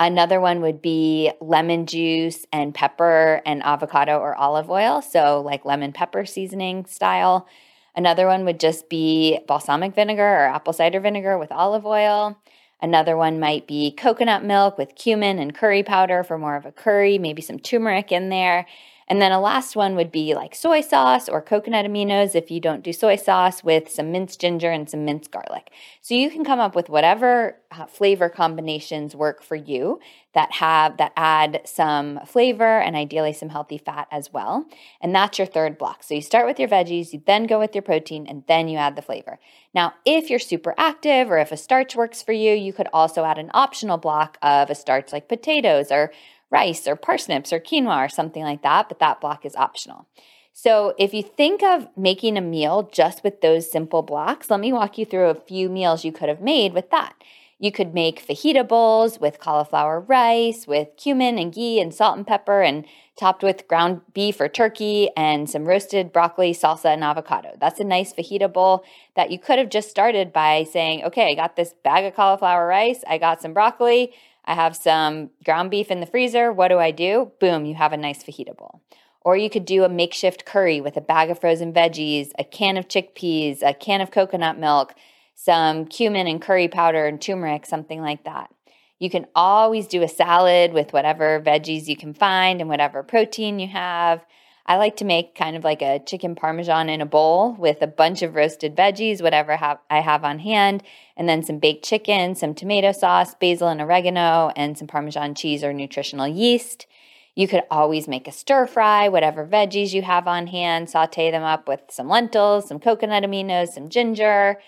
Another 0.00 0.40
one 0.40 0.62
would 0.62 0.80
be 0.80 1.30
lemon 1.42 1.84
juice 1.84 2.46
and 2.54 2.74
pepper 2.74 3.42
and 3.44 3.62
avocado 3.62 4.18
or 4.18 4.34
olive 4.34 4.70
oil. 4.70 5.02
So, 5.02 5.42
like 5.42 5.66
lemon 5.66 5.92
pepper 5.92 6.24
seasoning 6.24 6.86
style. 6.86 7.46
Another 7.94 8.26
one 8.26 8.46
would 8.46 8.58
just 8.58 8.88
be 8.88 9.40
balsamic 9.46 9.94
vinegar 9.94 10.22
or 10.22 10.46
apple 10.46 10.72
cider 10.72 11.00
vinegar 11.00 11.36
with 11.36 11.52
olive 11.52 11.84
oil. 11.84 12.38
Another 12.80 13.14
one 13.14 13.38
might 13.38 13.66
be 13.66 13.90
coconut 13.90 14.42
milk 14.42 14.78
with 14.78 14.94
cumin 14.94 15.38
and 15.38 15.54
curry 15.54 15.82
powder 15.82 16.24
for 16.24 16.38
more 16.38 16.56
of 16.56 16.64
a 16.64 16.72
curry, 16.72 17.18
maybe 17.18 17.42
some 17.42 17.58
turmeric 17.58 18.10
in 18.10 18.30
there. 18.30 18.66
And 19.10 19.20
then 19.20 19.32
a 19.32 19.40
last 19.40 19.74
one 19.74 19.96
would 19.96 20.12
be 20.12 20.34
like 20.34 20.54
soy 20.54 20.80
sauce 20.80 21.28
or 21.28 21.42
coconut 21.42 21.84
aminos 21.84 22.36
if 22.36 22.48
you 22.48 22.60
don't 22.60 22.84
do 22.84 22.92
soy 22.92 23.16
sauce 23.16 23.64
with 23.64 23.90
some 23.90 24.12
minced 24.12 24.40
ginger 24.40 24.70
and 24.70 24.88
some 24.88 25.04
minced 25.04 25.32
garlic. 25.32 25.72
So 26.00 26.14
you 26.14 26.30
can 26.30 26.44
come 26.44 26.60
up 26.60 26.76
with 26.76 26.88
whatever 26.88 27.56
uh, 27.72 27.86
flavor 27.86 28.28
combinations 28.28 29.16
work 29.16 29.42
for 29.42 29.56
you 29.56 29.98
that 30.34 30.52
have 30.52 30.96
that 30.98 31.12
add 31.16 31.60
some 31.64 32.20
flavor 32.24 32.78
and 32.78 32.94
ideally 32.94 33.32
some 33.32 33.48
healthy 33.48 33.78
fat 33.78 34.06
as 34.12 34.32
well. 34.32 34.64
And 35.00 35.12
that's 35.12 35.38
your 35.38 35.46
third 35.46 35.76
block. 35.76 36.04
So 36.04 36.14
you 36.14 36.22
start 36.22 36.46
with 36.46 36.60
your 36.60 36.68
veggies, 36.68 37.12
you 37.12 37.20
then 37.26 37.48
go 37.48 37.58
with 37.58 37.74
your 37.74 37.82
protein 37.82 38.28
and 38.28 38.44
then 38.46 38.68
you 38.68 38.78
add 38.78 38.94
the 38.94 39.02
flavor. 39.02 39.40
Now, 39.74 39.94
if 40.04 40.30
you're 40.30 40.38
super 40.38 40.72
active 40.78 41.32
or 41.32 41.38
if 41.38 41.50
a 41.50 41.56
starch 41.56 41.96
works 41.96 42.22
for 42.22 42.32
you, 42.32 42.52
you 42.52 42.72
could 42.72 42.88
also 42.92 43.24
add 43.24 43.38
an 43.38 43.50
optional 43.54 43.98
block 43.98 44.38
of 44.40 44.70
a 44.70 44.74
starch 44.76 45.12
like 45.12 45.28
potatoes 45.28 45.90
or 45.90 46.12
rice 46.50 46.86
or 46.86 46.96
parsnips 46.96 47.52
or 47.52 47.60
quinoa 47.60 48.04
or 48.04 48.08
something 48.08 48.42
like 48.42 48.62
that, 48.62 48.88
but 48.88 48.98
that 48.98 49.20
block 49.20 49.44
is 49.46 49.56
optional. 49.56 50.06
So, 50.52 50.94
if 50.98 51.14
you 51.14 51.22
think 51.22 51.62
of 51.62 51.88
making 51.96 52.36
a 52.36 52.42
meal 52.42 52.90
just 52.92 53.22
with 53.22 53.40
those 53.40 53.70
simple 53.70 54.02
blocks, 54.02 54.50
let 54.50 54.60
me 54.60 54.72
walk 54.72 54.98
you 54.98 55.06
through 55.06 55.28
a 55.28 55.34
few 55.34 55.68
meals 55.68 56.04
you 56.04 56.12
could 56.12 56.28
have 56.28 56.40
made 56.40 56.74
with 56.74 56.90
that. 56.90 57.14
You 57.62 57.70
could 57.70 57.92
make 57.92 58.26
fajita 58.26 58.66
bowls 58.66 59.20
with 59.20 59.38
cauliflower 59.38 60.00
rice, 60.00 60.66
with 60.66 60.88
cumin 60.96 61.38
and 61.38 61.52
ghee 61.52 61.78
and 61.78 61.94
salt 61.94 62.16
and 62.16 62.26
pepper, 62.26 62.62
and 62.62 62.86
topped 63.18 63.42
with 63.42 63.68
ground 63.68 64.00
beef 64.14 64.40
or 64.40 64.48
turkey 64.48 65.10
and 65.14 65.48
some 65.48 65.66
roasted 65.66 66.10
broccoli, 66.10 66.54
salsa, 66.54 66.86
and 66.86 67.04
avocado. 67.04 67.50
That's 67.60 67.78
a 67.78 67.84
nice 67.84 68.14
fajita 68.14 68.50
bowl 68.50 68.82
that 69.14 69.30
you 69.30 69.38
could 69.38 69.58
have 69.58 69.68
just 69.68 69.90
started 69.90 70.32
by 70.32 70.64
saying, 70.64 71.04
okay, 71.04 71.30
I 71.30 71.34
got 71.34 71.54
this 71.54 71.74
bag 71.84 72.06
of 72.06 72.14
cauliflower 72.14 72.66
rice, 72.66 73.04
I 73.06 73.18
got 73.18 73.42
some 73.42 73.52
broccoli, 73.52 74.14
I 74.50 74.54
have 74.54 74.74
some 74.74 75.30
ground 75.44 75.70
beef 75.70 75.92
in 75.92 76.00
the 76.00 76.06
freezer. 76.06 76.52
What 76.52 76.68
do 76.68 76.78
I 76.78 76.90
do? 76.90 77.30
Boom, 77.38 77.64
you 77.64 77.76
have 77.76 77.92
a 77.92 77.96
nice 77.96 78.24
fajita 78.24 78.56
bowl. 78.56 78.80
Or 79.20 79.36
you 79.36 79.48
could 79.48 79.64
do 79.64 79.84
a 79.84 79.88
makeshift 79.88 80.44
curry 80.44 80.80
with 80.80 80.96
a 80.96 81.00
bag 81.00 81.30
of 81.30 81.38
frozen 81.38 81.72
veggies, 81.72 82.32
a 82.36 82.42
can 82.42 82.76
of 82.76 82.88
chickpeas, 82.88 83.62
a 83.62 83.72
can 83.72 84.00
of 84.00 84.10
coconut 84.10 84.58
milk, 84.58 84.96
some 85.36 85.84
cumin 85.84 86.26
and 86.26 86.42
curry 86.42 86.66
powder 86.66 87.06
and 87.06 87.22
turmeric, 87.22 87.64
something 87.64 88.00
like 88.00 88.24
that. 88.24 88.50
You 88.98 89.08
can 89.08 89.28
always 89.36 89.86
do 89.86 90.02
a 90.02 90.08
salad 90.08 90.72
with 90.72 90.92
whatever 90.92 91.40
veggies 91.40 91.86
you 91.86 91.96
can 91.96 92.12
find 92.12 92.60
and 92.60 92.68
whatever 92.68 93.04
protein 93.04 93.60
you 93.60 93.68
have. 93.68 94.26
I 94.70 94.76
like 94.76 94.98
to 94.98 95.04
make 95.04 95.34
kind 95.34 95.56
of 95.56 95.64
like 95.64 95.82
a 95.82 95.98
chicken 95.98 96.36
parmesan 96.36 96.88
in 96.88 97.00
a 97.00 97.04
bowl 97.04 97.56
with 97.58 97.82
a 97.82 97.88
bunch 97.88 98.22
of 98.22 98.36
roasted 98.36 98.76
veggies, 98.76 99.20
whatever 99.20 99.58
I 99.90 100.00
have 100.00 100.22
on 100.22 100.38
hand, 100.38 100.84
and 101.16 101.28
then 101.28 101.42
some 101.42 101.58
baked 101.58 101.84
chicken, 101.84 102.36
some 102.36 102.54
tomato 102.54 102.92
sauce, 102.92 103.34
basil 103.34 103.66
and 103.66 103.80
oregano, 103.80 104.52
and 104.54 104.78
some 104.78 104.86
parmesan 104.86 105.34
cheese 105.34 105.64
or 105.64 105.72
nutritional 105.72 106.28
yeast. 106.28 106.86
You 107.34 107.48
could 107.48 107.64
always 107.68 108.06
make 108.06 108.28
a 108.28 108.32
stir 108.32 108.68
fry, 108.68 109.08
whatever 109.08 109.44
veggies 109.44 109.92
you 109.92 110.02
have 110.02 110.28
on 110.28 110.46
hand, 110.46 110.88
saute 110.88 111.32
them 111.32 111.42
up 111.42 111.66
with 111.66 111.80
some 111.90 112.08
lentils, 112.08 112.68
some 112.68 112.78
coconut 112.78 113.24
aminos, 113.24 113.70
some 113.70 113.88
ginger, 113.88 114.60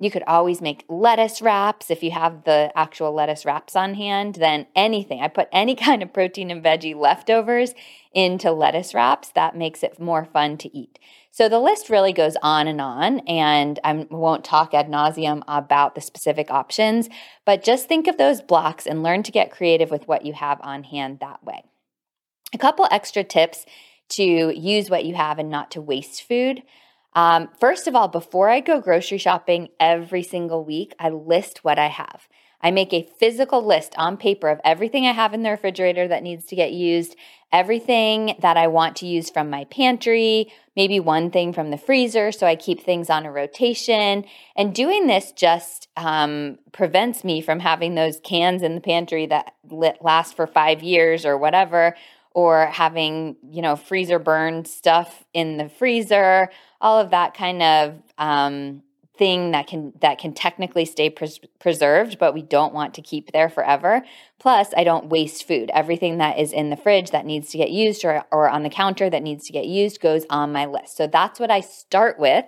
you 0.00 0.10
could 0.10 0.24
always 0.26 0.60
make 0.60 0.84
lettuce 0.88 1.40
wraps 1.40 1.90
if 1.90 2.02
you 2.02 2.10
have 2.10 2.44
the 2.44 2.72
actual 2.74 3.12
lettuce 3.12 3.44
wraps 3.44 3.76
on 3.76 3.94
hand. 3.94 4.36
Then 4.36 4.66
anything, 4.74 5.20
I 5.20 5.28
put 5.28 5.48
any 5.52 5.74
kind 5.86 6.02
of 6.02 6.12
protein 6.12 6.50
and 6.50 6.64
veggie 6.64 6.94
leftovers 6.94 7.74
into 8.12 8.50
lettuce 8.50 8.94
wraps. 8.94 9.30
That 9.30 9.56
makes 9.56 9.82
it 9.82 10.00
more 10.00 10.24
fun 10.24 10.58
to 10.58 10.76
eat. 10.76 10.98
So 11.30 11.48
the 11.48 11.58
list 11.58 11.90
really 11.90 12.12
goes 12.12 12.36
on 12.42 12.68
and 12.68 12.80
on, 12.80 13.18
and 13.20 13.80
I 13.82 14.06
won't 14.08 14.44
talk 14.44 14.72
ad 14.72 14.88
nauseum 14.88 15.42
about 15.48 15.96
the 15.96 16.00
specific 16.00 16.48
options, 16.48 17.08
but 17.44 17.64
just 17.64 17.88
think 17.88 18.06
of 18.06 18.18
those 18.18 18.40
blocks 18.40 18.86
and 18.86 19.02
learn 19.02 19.24
to 19.24 19.32
get 19.32 19.50
creative 19.50 19.90
with 19.90 20.06
what 20.06 20.24
you 20.24 20.32
have 20.32 20.60
on 20.62 20.84
hand 20.84 21.18
that 21.20 21.42
way. 21.42 21.64
A 22.52 22.58
couple 22.58 22.86
extra 22.88 23.24
tips 23.24 23.66
to 24.10 24.22
use 24.22 24.88
what 24.88 25.04
you 25.04 25.16
have 25.16 25.40
and 25.40 25.50
not 25.50 25.72
to 25.72 25.80
waste 25.80 26.22
food. 26.22 26.62
Um, 27.14 27.48
first 27.60 27.86
of 27.86 27.94
all, 27.94 28.08
before 28.08 28.48
I 28.48 28.60
go 28.60 28.80
grocery 28.80 29.18
shopping 29.18 29.68
every 29.78 30.22
single 30.22 30.64
week, 30.64 30.94
I 30.98 31.10
list 31.10 31.62
what 31.62 31.78
I 31.78 31.88
have. 31.88 32.28
I 32.60 32.70
make 32.70 32.94
a 32.94 33.06
physical 33.18 33.64
list 33.64 33.94
on 33.98 34.16
paper 34.16 34.48
of 34.48 34.58
everything 34.64 35.06
I 35.06 35.12
have 35.12 35.34
in 35.34 35.42
the 35.42 35.50
refrigerator 35.50 36.08
that 36.08 36.22
needs 36.22 36.46
to 36.46 36.56
get 36.56 36.72
used, 36.72 37.14
everything 37.52 38.36
that 38.40 38.56
I 38.56 38.68
want 38.68 38.96
to 38.96 39.06
use 39.06 39.28
from 39.28 39.50
my 39.50 39.64
pantry, 39.64 40.50
maybe 40.74 40.98
one 40.98 41.30
thing 41.30 41.52
from 41.52 41.70
the 41.70 41.76
freezer, 41.76 42.32
so 42.32 42.46
I 42.46 42.56
keep 42.56 42.80
things 42.80 43.10
on 43.10 43.26
a 43.26 43.30
rotation. 43.30 44.24
And 44.56 44.74
doing 44.74 45.06
this 45.06 45.30
just 45.32 45.88
um, 45.98 46.58
prevents 46.72 47.22
me 47.22 47.42
from 47.42 47.60
having 47.60 47.96
those 47.96 48.18
cans 48.24 48.62
in 48.62 48.74
the 48.74 48.80
pantry 48.80 49.26
that 49.26 49.54
last 50.00 50.34
for 50.34 50.46
five 50.46 50.82
years 50.82 51.26
or 51.26 51.36
whatever, 51.36 51.94
or 52.34 52.66
having, 52.66 53.36
you 53.48 53.62
know, 53.62 53.76
freezer 53.76 54.18
burned 54.18 54.66
stuff 54.66 55.24
in 55.32 55.56
the 55.56 55.68
freezer, 55.68 56.50
all 56.80 56.98
of 56.98 57.10
that 57.10 57.34
kind 57.34 57.62
of 57.62 58.02
um, 58.18 58.82
thing 59.16 59.52
that 59.52 59.68
can 59.68 59.92
that 60.00 60.18
can 60.18 60.32
technically 60.32 60.84
stay 60.84 61.08
pres- 61.08 61.38
preserved 61.60 62.18
but 62.18 62.34
we 62.34 62.42
don't 62.42 62.74
want 62.74 62.94
to 62.94 63.02
keep 63.02 63.30
there 63.30 63.48
forever. 63.48 64.02
Plus 64.40 64.74
i 64.76 64.82
don't 64.82 65.08
waste 65.08 65.46
food. 65.46 65.70
Everything 65.72 66.18
that 66.18 66.38
is 66.38 66.52
in 66.52 66.70
the 66.70 66.76
fridge 66.76 67.12
that 67.12 67.24
needs 67.24 67.50
to 67.50 67.58
get 67.58 67.70
used 67.70 68.04
or, 68.04 68.24
or 68.32 68.48
on 68.48 68.64
the 68.64 68.70
counter 68.70 69.08
that 69.08 69.22
needs 69.22 69.46
to 69.46 69.52
get 69.52 69.66
used 69.66 70.00
goes 70.00 70.26
on 70.28 70.52
my 70.52 70.66
list. 70.66 70.96
So 70.96 71.06
that's 71.06 71.38
what 71.38 71.50
i 71.50 71.60
start 71.60 72.18
with 72.18 72.44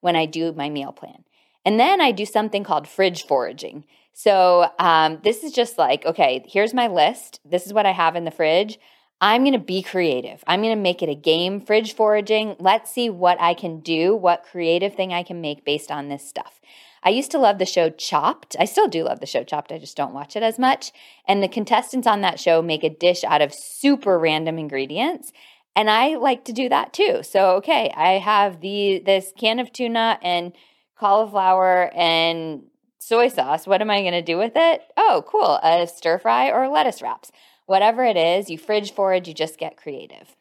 when 0.00 0.16
i 0.16 0.26
do 0.26 0.52
my 0.52 0.68
meal 0.68 0.92
plan. 0.92 1.24
And 1.64 1.80
then 1.80 2.02
i 2.02 2.12
do 2.12 2.26
something 2.26 2.64
called 2.64 2.86
fridge 2.86 3.24
foraging. 3.24 3.84
So 4.12 4.68
um, 4.78 5.20
this 5.24 5.42
is 5.42 5.52
just 5.52 5.78
like 5.78 6.04
okay 6.04 6.44
here's 6.46 6.74
my 6.74 6.88
list. 6.88 7.40
This 7.46 7.64
is 7.64 7.72
what 7.72 7.86
i 7.86 7.92
have 7.92 8.14
in 8.14 8.26
the 8.26 8.30
fridge 8.30 8.78
I'm 9.20 9.42
going 9.42 9.52
to 9.52 9.58
be 9.58 9.82
creative. 9.82 10.42
I'm 10.46 10.62
going 10.62 10.74
to 10.74 10.80
make 10.80 11.02
it 11.02 11.10
a 11.10 11.14
game, 11.14 11.60
fridge 11.60 11.94
foraging. 11.94 12.56
Let's 12.58 12.90
see 12.90 13.10
what 13.10 13.38
I 13.40 13.52
can 13.52 13.80
do, 13.80 14.16
what 14.16 14.46
creative 14.50 14.94
thing 14.94 15.12
I 15.12 15.22
can 15.22 15.42
make 15.42 15.64
based 15.64 15.90
on 15.90 16.08
this 16.08 16.26
stuff. 16.26 16.60
I 17.02 17.10
used 17.10 17.30
to 17.32 17.38
love 17.38 17.58
the 17.58 17.66
show 17.66 17.90
Chopped. 17.90 18.56
I 18.58 18.64
still 18.64 18.88
do 18.88 19.04
love 19.04 19.20
the 19.20 19.26
show 19.26 19.44
Chopped. 19.44 19.72
I 19.72 19.78
just 19.78 19.96
don't 19.96 20.14
watch 20.14 20.36
it 20.36 20.42
as 20.42 20.58
much. 20.58 20.92
And 21.26 21.42
the 21.42 21.48
contestants 21.48 22.06
on 22.06 22.22
that 22.22 22.40
show 22.40 22.62
make 22.62 22.82
a 22.82 22.90
dish 22.90 23.22
out 23.24 23.42
of 23.42 23.54
super 23.54 24.18
random 24.18 24.58
ingredients. 24.58 25.32
And 25.76 25.90
I 25.90 26.16
like 26.16 26.44
to 26.46 26.52
do 26.52 26.68
that 26.70 26.92
too. 26.92 27.22
So, 27.22 27.56
okay, 27.56 27.92
I 27.96 28.12
have 28.12 28.60
the 28.60 29.02
this 29.04 29.32
can 29.36 29.58
of 29.60 29.72
tuna 29.72 30.18
and 30.22 30.52
cauliflower 30.98 31.90
and 31.94 32.64
soy 32.98 33.28
sauce. 33.28 33.66
What 33.66 33.80
am 33.80 33.90
I 33.90 34.00
going 34.00 34.12
to 34.12 34.22
do 34.22 34.36
with 34.36 34.52
it? 34.56 34.82
Oh, 34.96 35.24
cool. 35.26 35.58
A 35.62 35.86
stir 35.86 36.18
fry 36.18 36.50
or 36.50 36.68
lettuce 36.68 37.02
wraps 37.02 37.30
whatever 37.70 38.04
it 38.04 38.16
is, 38.16 38.50
you 38.50 38.58
fridge 38.58 38.92
forage, 38.92 39.28
you 39.28 39.34
just 39.34 39.56
get 39.56 39.76
creative. 39.76 40.34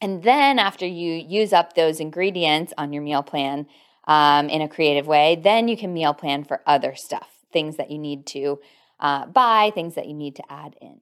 And 0.00 0.22
then 0.22 0.58
after 0.58 0.86
you 0.86 1.12
use 1.12 1.52
up 1.52 1.74
those 1.74 2.00
ingredients 2.00 2.72
on 2.78 2.94
your 2.94 3.02
meal 3.02 3.22
plan, 3.22 3.66
um, 4.06 4.48
in 4.48 4.62
a 4.62 4.68
creative 4.68 5.06
way, 5.06 5.36
then 5.36 5.68
you 5.68 5.76
can 5.76 5.92
meal 5.92 6.14
plan 6.14 6.44
for 6.44 6.62
other 6.66 6.94
stuff, 6.94 7.28
things 7.52 7.76
that 7.76 7.90
you 7.90 7.98
need 7.98 8.24
to 8.26 8.58
uh, 9.00 9.26
buy, 9.26 9.70
things 9.74 9.96
that 9.96 10.06
you 10.06 10.14
need 10.14 10.36
to 10.36 10.44
add 10.50 10.76
in. 10.80 11.00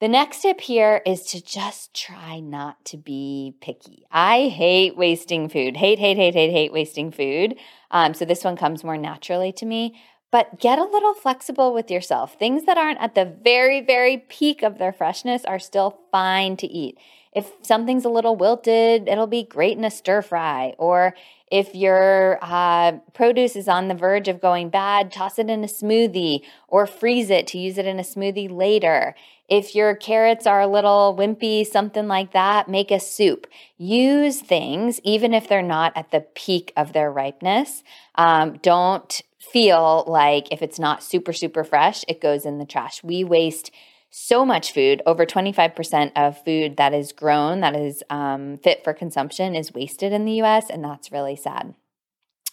The 0.00 0.08
next 0.08 0.42
tip 0.42 0.60
here 0.60 1.02
is 1.04 1.24
to 1.24 1.44
just 1.44 1.92
try 1.92 2.38
not 2.38 2.84
to 2.86 2.96
be 2.96 3.54
picky. 3.60 4.06
I 4.12 4.46
hate 4.46 4.96
wasting 4.96 5.48
food. 5.48 5.76
Hate, 5.76 5.98
hate, 5.98 6.16
hate, 6.16 6.34
hate, 6.34 6.52
hate 6.52 6.72
wasting 6.72 7.10
food. 7.10 7.56
Um, 7.90 8.14
so 8.14 8.24
this 8.24 8.44
one 8.44 8.56
comes 8.56 8.84
more 8.84 8.96
naturally 8.96 9.52
to 9.54 9.66
me. 9.66 10.00
But 10.30 10.60
get 10.60 10.78
a 10.78 10.84
little 10.84 11.14
flexible 11.14 11.72
with 11.72 11.90
yourself. 11.90 12.38
Things 12.38 12.64
that 12.64 12.76
aren't 12.76 13.00
at 13.00 13.14
the 13.14 13.24
very, 13.24 13.80
very 13.80 14.18
peak 14.18 14.62
of 14.62 14.78
their 14.78 14.92
freshness 14.92 15.44
are 15.44 15.58
still 15.58 16.00
fine 16.12 16.56
to 16.58 16.66
eat. 16.66 16.98
If 17.32 17.52
something's 17.62 18.04
a 18.04 18.10
little 18.10 18.36
wilted, 18.36 19.08
it'll 19.08 19.26
be 19.26 19.42
great 19.42 19.78
in 19.78 19.84
a 19.84 19.90
stir 19.90 20.22
fry. 20.22 20.74
Or 20.76 21.14
if 21.50 21.74
your 21.74 22.38
uh, 22.42 22.92
produce 23.14 23.56
is 23.56 23.68
on 23.68 23.88
the 23.88 23.94
verge 23.94 24.28
of 24.28 24.40
going 24.40 24.68
bad, 24.68 25.12
toss 25.12 25.38
it 25.38 25.48
in 25.48 25.64
a 25.64 25.68
smoothie 25.68 26.42
or 26.66 26.86
freeze 26.86 27.30
it 27.30 27.46
to 27.48 27.58
use 27.58 27.78
it 27.78 27.86
in 27.86 27.98
a 27.98 28.02
smoothie 28.02 28.50
later. 28.50 29.14
If 29.48 29.74
your 29.74 29.94
carrots 29.94 30.46
are 30.46 30.60
a 30.60 30.66
little 30.66 31.16
wimpy, 31.18 31.66
something 31.66 32.06
like 32.06 32.32
that, 32.32 32.68
make 32.68 32.90
a 32.90 33.00
soup. 33.00 33.46
Use 33.78 34.40
things, 34.40 35.00
even 35.04 35.32
if 35.32 35.48
they're 35.48 35.62
not 35.62 35.96
at 35.96 36.10
the 36.10 36.20
peak 36.20 36.72
of 36.76 36.92
their 36.92 37.10
ripeness. 37.10 37.82
Um, 38.16 38.58
don't 38.58 39.22
feel 39.38 40.04
like 40.06 40.52
if 40.52 40.62
it's 40.62 40.78
not 40.78 41.02
super, 41.02 41.32
super 41.32 41.64
fresh, 41.64 42.04
it 42.08 42.20
goes 42.20 42.44
in 42.44 42.58
the 42.58 42.66
trash. 42.66 43.02
We 43.02 43.24
waste 43.24 43.70
so 44.10 44.44
much 44.44 44.72
food. 44.72 45.02
Over 45.06 45.26
25% 45.26 46.12
of 46.16 46.42
food 46.44 46.76
that 46.76 46.94
is 46.94 47.12
grown, 47.12 47.60
that 47.60 47.76
is 47.76 48.02
um, 48.10 48.56
fit 48.56 48.82
for 48.82 48.92
consumption, 48.92 49.54
is 49.54 49.72
wasted 49.72 50.12
in 50.12 50.24
the 50.24 50.42
US, 50.42 50.70
and 50.70 50.82
that's 50.82 51.12
really 51.12 51.36
sad. 51.36 51.74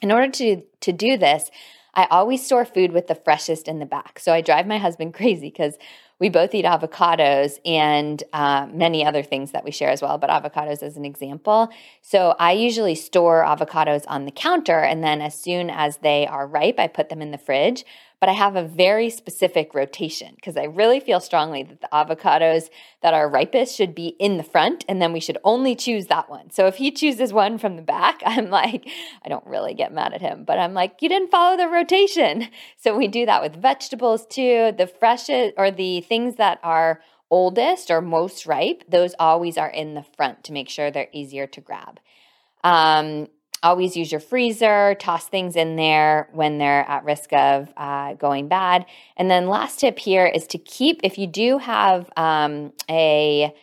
In 0.01 0.11
order 0.11 0.29
to, 0.31 0.63
to 0.81 0.91
do 0.91 1.17
this, 1.17 1.49
I 1.93 2.07
always 2.11 2.45
store 2.45 2.65
food 2.65 2.91
with 2.91 3.07
the 3.07 3.15
freshest 3.15 3.67
in 3.67 3.79
the 3.79 3.85
back. 3.85 4.19
So 4.19 4.33
I 4.33 4.41
drive 4.41 4.67
my 4.67 4.77
husband 4.77 5.13
crazy 5.15 5.47
because 5.49 5.77
we 6.19 6.29
both 6.29 6.55
eat 6.55 6.65
avocados 6.65 7.59
and 7.65 8.23
uh, 8.31 8.67
many 8.71 9.05
other 9.05 9.21
things 9.21 9.51
that 9.51 9.63
we 9.65 9.71
share 9.71 9.89
as 9.89 10.01
well, 10.01 10.17
but 10.17 10.29
avocados 10.29 10.81
as 10.81 10.95
an 10.95 11.05
example. 11.05 11.69
So 12.01 12.35
I 12.39 12.53
usually 12.53 12.95
store 12.95 13.43
avocados 13.43 14.05
on 14.07 14.25
the 14.25 14.31
counter, 14.31 14.79
and 14.79 15.03
then 15.03 15.21
as 15.21 15.39
soon 15.39 15.69
as 15.69 15.97
they 15.97 16.25
are 16.27 16.47
ripe, 16.47 16.79
I 16.79 16.87
put 16.87 17.09
them 17.09 17.21
in 17.21 17.31
the 17.31 17.37
fridge 17.37 17.83
but 18.25 18.31
I 18.31 18.37
have 18.37 18.55
a 18.55 18.63
very 18.63 19.11
specific 19.11 19.75
rotation 19.75 20.33
because 20.33 20.57
I 20.57 20.63
really 20.63 20.99
feel 20.99 21.19
strongly 21.19 21.61
that 21.61 21.81
the 21.81 21.87
avocados 21.93 22.71
that 23.03 23.13
are 23.13 23.29
ripest 23.29 23.75
should 23.75 23.93
be 23.93 24.15
in 24.19 24.37
the 24.37 24.43
front 24.43 24.83
and 24.89 24.99
then 24.99 25.13
we 25.13 25.19
should 25.19 25.37
only 25.43 25.75
choose 25.75 26.07
that 26.07 26.27
one. 26.27 26.49
So 26.49 26.65
if 26.65 26.77
he 26.77 26.89
chooses 26.89 27.31
one 27.31 27.59
from 27.59 27.75
the 27.75 27.83
back, 27.83 28.23
I'm 28.25 28.49
like, 28.49 28.89
I 29.23 29.29
don't 29.29 29.45
really 29.45 29.75
get 29.75 29.93
mad 29.93 30.11
at 30.11 30.21
him, 30.21 30.43
but 30.43 30.57
I'm 30.57 30.73
like, 30.73 31.03
you 31.03 31.07
didn't 31.07 31.29
follow 31.29 31.55
the 31.55 31.67
rotation. 31.67 32.47
So 32.77 32.95
we 32.97 33.07
do 33.07 33.25
that 33.25 33.41
with 33.41 33.55
vegetables 33.55 34.25
too. 34.27 34.73
The 34.75 34.87
freshest 34.87 35.53
or 35.57 35.69
the 35.71 36.01
things 36.01 36.35
that 36.35 36.59
are 36.63 37.01
oldest 37.29 37.89
or 37.91 38.01
most 38.01 38.45
ripe, 38.45 38.83
those 38.89 39.13
always 39.19 39.57
are 39.57 39.69
in 39.69 39.93
the 39.93 40.05
front 40.15 40.43
to 40.45 40.51
make 40.51 40.69
sure 40.69 40.89
they're 40.89 41.09
easier 41.11 41.47
to 41.47 41.61
grab. 41.61 41.99
Um, 42.63 43.27
always 43.65 43.97
use 43.97 44.11
your 44.11 44.21
freezer, 44.21 44.95
toss 44.99 45.27
things 45.27 45.55
in 45.55 45.75
there 45.75 46.29
when 46.31 46.59
they're 46.59 46.87
at 46.87 47.03
risk 47.03 47.33
of 47.33 47.73
uh, 47.75 48.13
going 48.13 48.47
bad. 48.47 48.85
And 49.17 49.29
then, 49.29 49.47
last 49.47 49.79
tip 49.79 49.97
here 49.97 50.27
is 50.27 50.45
to 50.47 50.57
keep, 50.59 51.01
if 51.03 51.17
you 51.17 51.25
do 51.25 51.57
have 51.57 52.09
um, 52.15 52.73
a 52.89 53.53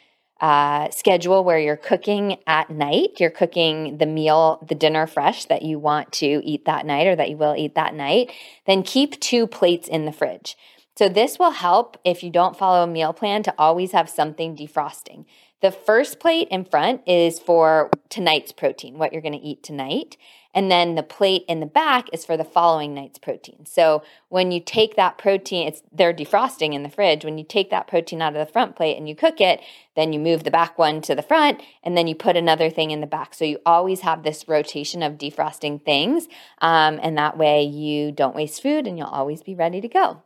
uh, 0.41 0.91
schedule 0.91 1.45
where 1.45 1.61
you're 1.61 1.77
cooking 1.77 2.37
at 2.49 2.69
night, 2.69 3.21
you're 3.21 3.31
cooking 3.31 3.99
the 3.99 4.07
meal, 4.07 4.65
the 4.69 4.75
dinner 4.75 5.07
fresh 5.07 5.45
that 5.45 5.63
you 5.63 5.79
want 5.79 6.11
to 6.13 6.43
eat 6.45 6.65
that 6.65 6.85
night 6.85 7.07
or 7.07 7.15
that 7.15 7.31
you 7.31 7.37
will 7.37 7.55
eat 7.57 7.77
that 7.77 7.95
night, 7.95 8.33
then 8.67 8.83
keep 8.83 9.21
two 9.21 9.47
plates 9.47 9.87
in 9.87 10.05
the 10.05 10.13
fridge. 10.13 10.57
So, 10.99 11.09
this 11.09 11.39
will 11.39 11.53
help 11.53 11.97
if 12.05 12.25
you 12.25 12.31
don't 12.31 12.59
follow 12.59 12.83
a 12.83 12.89
meal 12.89 13.13
plan 13.13 13.45
to 13.45 13.55
always 13.57 13.93
have 13.93 14.11
something 14.11 14.57
defrosting. 14.57 15.27
The 15.63 15.71
first 15.71 16.19
plate 16.19 16.49
in 16.51 16.65
front 16.65 17.03
is 17.07 17.39
for 17.39 17.89
tonight's 18.09 18.51
protein, 18.51 18.99
what 18.99 19.13
you're 19.13 19.23
going 19.23 19.39
to 19.39 19.39
eat 19.39 19.63
tonight. 19.63 20.17
And 20.53 20.71
then 20.71 20.97
the 20.97 21.05
plate 21.05 21.45
in 21.49 21.61
the 21.61 21.67
back 21.67 22.09
is 22.13 22.27
for 22.27 22.37
the 22.37 22.45
following 22.45 22.93
night's 22.93 23.19
protein. 23.19 23.65
So 23.65 24.03
when 24.29 24.51
you 24.51 24.61
take 24.61 24.97
that 24.97 25.19
protein, 25.19 25.69
it's 25.69 25.83
they're 25.93 26.13
defrosting 26.13 26.75
in 26.75 26.83
the 26.83 26.91
fridge. 26.91 27.25
When 27.25 27.39
you 27.39 27.45
take 27.45 27.71
that 27.71 27.87
protein 27.87 28.21
out 28.21 28.37
of 28.37 28.45
the 28.45 28.53
front 28.53 28.75
plate 28.75 28.99
and 28.99 29.09
you 29.09 29.15
cook 29.15 29.41
it, 29.41 29.61
then 29.95 30.13
you 30.13 30.19
move 30.19 30.43
the 30.43 30.51
back 30.51 30.79
one 30.79 31.01
to 31.03 31.15
the 31.15 31.23
front 31.23 31.63
and 31.85 31.97
then 31.97 32.09
you 32.09 32.17
put 32.17 32.37
another 32.37 32.69
thing 32.69 32.91
in 32.91 33.01
the 33.01 33.07
back. 33.07 33.33
So 33.33 33.45
you 33.45 33.61
always 33.65 34.01
have 34.01 34.25
this 34.25 34.49
rotation 34.49 35.03
of 35.03 35.15
defrosting 35.15 35.83
things. 35.83 36.27
Um, 36.61 36.99
and 37.03 37.17
that 37.17 37.39
way 37.39 37.63
you 37.63 38.11
don't 38.11 38.35
waste 38.35 38.63
food 38.63 38.89
and 38.89 38.99
you'll 38.99 39.07
always 39.07 39.43
be 39.43 39.55
ready 39.55 39.81
to 39.81 39.89
go. 39.89 40.23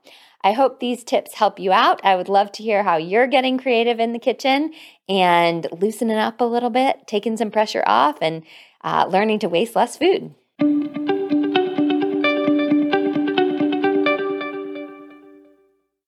I 0.46 0.52
hope 0.52 0.78
these 0.78 1.02
tips 1.02 1.34
help 1.34 1.58
you 1.58 1.72
out. 1.72 2.00
I 2.04 2.14
would 2.14 2.28
love 2.28 2.52
to 2.52 2.62
hear 2.62 2.84
how 2.84 2.98
you're 2.98 3.26
getting 3.26 3.58
creative 3.58 3.98
in 3.98 4.12
the 4.12 4.20
kitchen 4.20 4.72
and 5.08 5.66
loosening 5.72 6.18
up 6.18 6.40
a 6.40 6.44
little 6.44 6.70
bit, 6.70 7.08
taking 7.08 7.36
some 7.36 7.50
pressure 7.50 7.82
off, 7.84 8.18
and 8.22 8.44
uh, 8.84 9.08
learning 9.10 9.40
to 9.40 9.48
waste 9.48 9.74
less 9.74 9.96
food. 9.96 10.36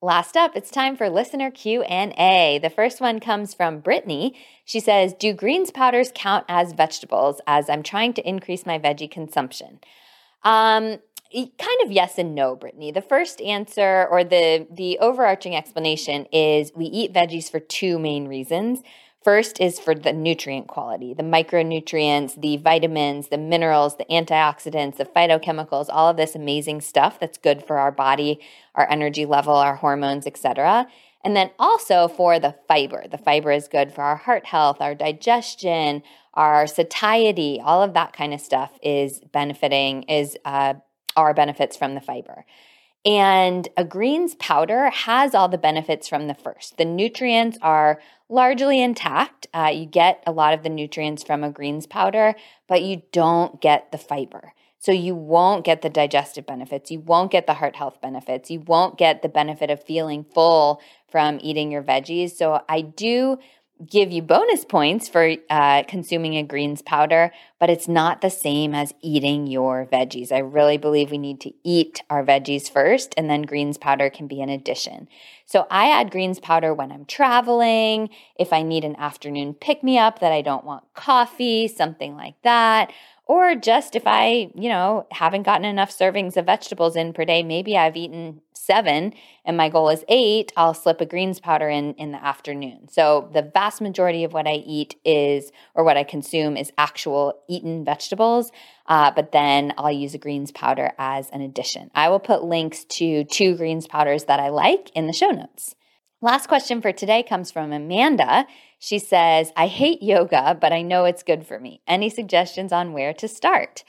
Last 0.01 0.37
up, 0.37 0.55
it's 0.55 0.71
time 0.71 0.97
for 0.97 1.11
listener 1.11 1.51
Q&A. 1.51 2.61
The 2.63 2.71
first 2.71 3.01
one 3.01 3.19
comes 3.19 3.55
from 3.55 3.81
Brittany. 3.81 4.37
She 4.65 4.79
says, 4.79 5.15
"Do 5.15 5.33
greens 5.33 5.73
powders 5.73 6.13
count 6.15 6.45
as 6.49 6.75
vegetables 6.75 7.41
as 7.49 7.69
I'm 7.69 7.83
trying 7.83 8.13
to 8.13 8.29
increase 8.29 8.65
my 8.65 8.79
veggie 8.79 9.11
consumption?" 9.11 9.81
Um, 10.45 10.99
kind 11.33 11.81
of 11.85 11.93
yes 11.93 12.19
and 12.19 12.35
no, 12.35 12.57
Brittany. 12.57 12.91
The 12.91 13.03
first 13.03 13.41
answer 13.41 14.07
or 14.11 14.25
the 14.25 14.67
the 14.71 14.99
overarching 14.99 15.55
explanation 15.55 16.27
is 16.33 16.73
we 16.75 16.87
eat 16.87 17.13
veggies 17.13 17.51
for 17.51 17.61
two 17.61 17.99
main 17.99 18.29
reasons. 18.29 18.83
First 19.23 19.61
is 19.61 19.81
for 19.81 19.95
the 19.95 20.13
nutrient 20.13 20.69
quality, 20.69 21.13
the 21.13 21.25
micronutrients, 21.25 22.41
the 22.41 22.57
vitamins, 22.57 23.29
the 23.29 23.37
minerals, 23.37 23.97
the 23.97 24.07
antioxidants, 24.07 24.97
the 24.97 25.05
phytochemicals, 25.05 25.87
all 25.91 26.09
of 26.09 26.17
this 26.17 26.35
amazing 26.35 26.81
stuff 26.81 27.19
that's 27.19 27.37
good 27.37 27.65
for 27.65 27.79
our 27.79 27.91
body, 27.91 28.41
our 28.77 28.89
energy 28.89 29.27
level, 29.27 29.55
our 29.55 29.75
hormones, 29.75 30.27
etc. 30.27 30.87
And 31.25 31.37
then 31.37 31.51
also 31.59 32.07
for 32.07 32.39
the 32.39 32.55
fiber. 32.69 33.05
The 33.11 33.19
fiber 33.19 33.51
is 33.51 33.67
good 33.67 33.93
for 33.93 34.03
our 34.03 34.17
heart 34.17 34.47
health, 34.47 34.81
our 34.81 34.95
digestion, 34.95 36.05
our 36.33 36.69
satiety, 36.69 37.61
all 37.63 37.83
of 37.83 37.95
that 37.95 38.13
kind 38.13 38.33
of 38.33 38.41
stuff 38.41 38.79
is 38.83 39.21
benefiting, 39.33 40.05
is 40.05 40.37
uh, 40.45 40.75
are 41.23 41.35
benefits 41.35 41.77
from 41.77 41.95
the 41.95 42.01
fiber. 42.01 42.45
And 43.05 43.69
a 43.77 43.85
greens 43.85 44.35
powder 44.35 44.91
has 44.91 45.35
all 45.35 45.49
the 45.49 45.59
benefits 45.59 46.09
from 46.09 46.27
the 46.27 46.35
first. 46.35 46.77
The 46.77 46.85
nutrients 46.85 47.57
are 47.63 48.01
largely 48.29 48.83
intact. 48.83 49.47
Uh, 49.55 49.71
you 49.73 49.87
get 49.87 50.23
a 50.27 50.33
lot 50.33 50.53
of 50.53 50.63
the 50.63 50.69
nutrients 50.69 51.23
from 51.23 51.45
a 51.45 51.51
greens 51.51 51.87
powder, 51.87 52.35
but 52.67 52.83
you 52.83 53.03
don't 53.13 53.61
get 53.61 53.93
the 53.93 53.99
fiber. 53.99 54.53
So 54.81 54.93
you 54.93 55.15
won't 55.15 55.65
get 55.65 55.83
the 55.83 55.91
digestive 55.91 56.47
benefits. 56.47 56.91
You 56.91 57.01
won't 57.01 57.33
get 57.33 57.47
the 57.47 57.55
heart 57.55 57.77
health 57.77 58.01
benefits. 58.01 58.51
You 58.51 58.61
won't 58.61 58.97
get 58.97 59.23
the 59.23 59.29
benefit 59.29 59.71
of 59.71 59.83
feeling 59.83 60.25
full 60.25 60.81
from 61.09 61.39
eating 61.43 61.73
your 61.73 61.83
veggies. 61.83 62.33
So 62.33 62.63
I 62.69 62.83
do 62.83 63.39
give 63.87 64.11
you 64.11 64.23
bonus 64.23 64.65
points 64.65 65.09
for 65.09 65.35
uh, 65.51 65.83
consuming 65.85 66.37
a 66.37 66.43
greens 66.43 66.83
powder, 66.83 67.33
but 67.59 67.71
it's 67.71 67.89
not 67.89 68.21
the 68.21 68.31
same 68.31 68.75
as 68.75 68.95
eating 69.01 69.47
your 69.47 69.87
veggies. 69.87 70.33
I 70.33 70.39
really 70.39 70.79
believe 70.79 71.11
we 71.11 71.19
need 71.19 71.41
to 71.43 71.53
eat 71.63 72.03
our 72.11 72.25
veggies 72.25 72.71
first, 72.71 73.15
and 73.17 73.31
then 73.31 73.43
greens 73.43 73.79
powder 73.79 74.11
can 74.11 74.27
be 74.27 74.41
an 74.41 74.49
addition. 74.49 75.09
So 75.47 75.67
I 75.71 75.91
add 75.91 76.11
greens 76.11 76.41
powder 76.41 76.75
when 76.75 76.93
I'm 76.93 77.05
traveling, 77.05 78.11
if 78.39 78.53
I 78.53 78.63
need 78.63 78.85
an 78.85 78.97
afternoon 78.97 79.55
pick 79.55 79.83
me 79.83 79.99
up 79.99 80.19
that 80.19 80.33
I 80.33 80.43
don't 80.43 80.65
want 80.65 80.85
coffee, 80.95 81.69
something 81.69 82.17
like 82.17 82.41
that. 82.43 82.93
Or 83.27 83.55
just 83.55 83.95
if 83.95 84.05
I, 84.07 84.51
you 84.55 84.71
know, 84.71 85.07
haven't 85.11 85.43
gotten 85.43 85.67
enough 85.67 85.97
servings 85.97 86.39
of 86.39 86.47
vegetables 86.47 86.97
in 86.97 87.13
per 87.13 87.27
day, 87.27 87.43
maybe 87.43 87.77
I've 87.77 87.97
eaten 87.97 88.41
seven 88.69 89.15
and 89.47 89.57
my 89.57 89.69
goal 89.69 89.89
is 89.89 90.05
eight, 90.09 90.53
I'll 90.57 90.75
slip 90.75 91.01
a 91.01 91.07
greens 91.07 91.41
powder 91.41 91.69
in 91.69 91.95
in 91.95 92.13
the 92.13 92.23
afternoon. 92.23 92.89
So 92.89 93.31
the 93.33 93.51
vast 93.59 93.81
majority 93.81 94.23
of 94.25 94.33
what 94.33 94.47
I 94.47 94.63
eat 94.79 94.97
is, 95.05 95.51
or 95.75 95.85
what 95.85 95.97
I 95.97 96.05
consume 96.05 96.57
is 96.57 96.73
actual 96.77 97.25
eaten 97.49 97.85
vegetables. 97.85 98.53
Uh, 98.87 99.11
but 99.11 99.33
then 99.33 99.73
I'll 99.79 99.91
use 100.05 100.15
a 100.15 100.19
greens 100.19 100.53
powder 100.53 100.93
as 100.99 101.31
an 101.31 101.41
addition. 101.41 101.91
I 101.95 102.09
will 102.11 102.21
put 102.21 102.45
links 102.45 102.85
to 102.99 103.25
two 103.25 103.57
greens 103.57 103.87
powders 103.87 104.25
that 104.25 104.41
I 104.41 104.49
like 104.51 104.91
in 104.95 105.07
the 105.07 105.13
show 105.13 105.31
notes. 105.31 105.75
Last 106.21 106.49
question 106.49 106.83
for 106.83 106.93
today 106.93 107.23
comes 107.23 107.53
from 107.53 107.73
Amanda. 107.73 108.47
She 108.81 108.99
says, 108.99 109.53
I 109.57 109.69
hate 109.69 110.03
yoga, 110.03 110.57
but 110.61 110.73
I 110.73 110.83
know 110.83 111.05
it's 111.05 111.23
good 111.23 111.47
for 111.47 111.61
me. 111.61 111.81
Any 111.87 112.11
suggestions 112.11 112.73
on 112.73 112.93
where 112.93 113.15
to 113.15 113.29
start? 113.29 113.85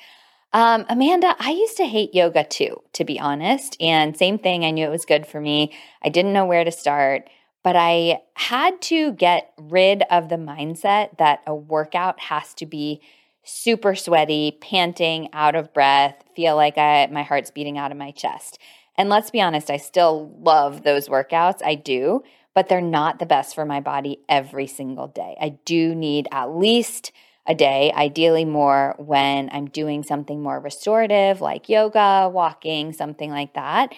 Um, 0.52 0.86
Amanda, 0.90 1.36
I 1.40 1.52
used 1.52 1.78
to 1.78 1.86
hate 1.86 2.16
yoga 2.16 2.44
too, 2.44 2.82
to 2.94 3.06
be 3.06 3.20
honest. 3.20 3.78
And 3.80 4.18
same 4.18 4.40
thing, 4.40 4.66
I 4.66 4.72
knew 4.72 4.86
it 4.86 4.92
was 4.92 5.06
good 5.06 5.28
for 5.28 5.40
me. 5.40 5.72
I 6.04 6.10
didn't 6.10 6.34
know 6.34 6.46
where 6.46 6.64
to 6.64 6.72
start, 6.72 7.30
but 7.64 7.76
I 7.76 8.22
had 8.34 8.82
to 8.84 9.12
get 9.14 9.54
rid 9.60 10.04
of 10.10 10.30
the 10.30 10.38
mindset 10.38 11.18
that 11.18 11.42
a 11.46 11.54
workout 11.54 12.20
has 12.22 12.54
to 12.56 12.66
be 12.66 13.02
super 13.44 13.96
sweaty, 13.96 14.58
panting, 14.60 15.30
out 15.34 15.56
of 15.56 15.74
breath, 15.74 16.24
feel 16.36 16.56
like 16.56 16.78
I, 16.78 17.08
my 17.12 17.24
heart's 17.24 17.52
beating 17.52 17.78
out 17.78 17.92
of 17.92 17.98
my 17.98 18.12
chest. 18.12 18.60
And 18.96 19.10
let's 19.10 19.32
be 19.32 19.42
honest, 19.42 19.70
I 19.70 19.78
still 19.78 20.36
love 20.42 20.84
those 20.84 21.08
workouts. 21.08 21.64
I 21.64 21.76
do, 21.76 22.24
but 22.54 22.68
they're 22.68 22.82
not 22.82 23.20
the 23.20 23.26
best 23.26 23.56
for 23.56 23.66
my 23.66 23.80
body 23.80 24.20
every 24.28 24.68
single 24.68 25.08
day. 25.08 25.38
I 25.40 25.58
do 25.64 25.96
need 25.96 26.28
at 26.32 26.56
least 26.56 27.12
a 27.50 27.56
day, 27.56 27.92
ideally 27.96 28.46
more 28.46 28.96
when 29.00 29.50
I'm 29.52 29.66
doing 29.66 30.04
something 30.04 30.42
more 30.42 30.60
restorative 30.60 31.42
like 31.42 31.68
yoga, 31.68 32.30
walking, 32.32 32.94
something 32.94 33.32
like 33.32 33.56
that. 33.56 33.92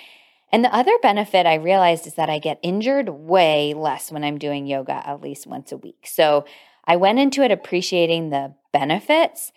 And 0.53 0.63
the 0.63 0.73
other 0.73 0.97
benefit 1.01 1.45
I 1.45 1.55
realized 1.55 2.07
is 2.07 2.15
that 2.15 2.29
I 2.29 2.39
get 2.39 2.59
injured 2.63 3.09
way 3.09 3.73
less 3.73 4.11
when 4.11 4.23
I'm 4.23 4.37
doing 4.37 4.67
yoga 4.67 5.05
at 5.05 5.21
least 5.21 5.47
once 5.47 5.71
a 5.71 5.77
week. 5.77 6.05
So 6.05 6.45
I 6.85 6.95
went 6.95 7.19
into 7.19 7.43
it 7.43 7.51
appreciating 7.51 8.29
the 8.29 8.55
benefits. 8.71 9.51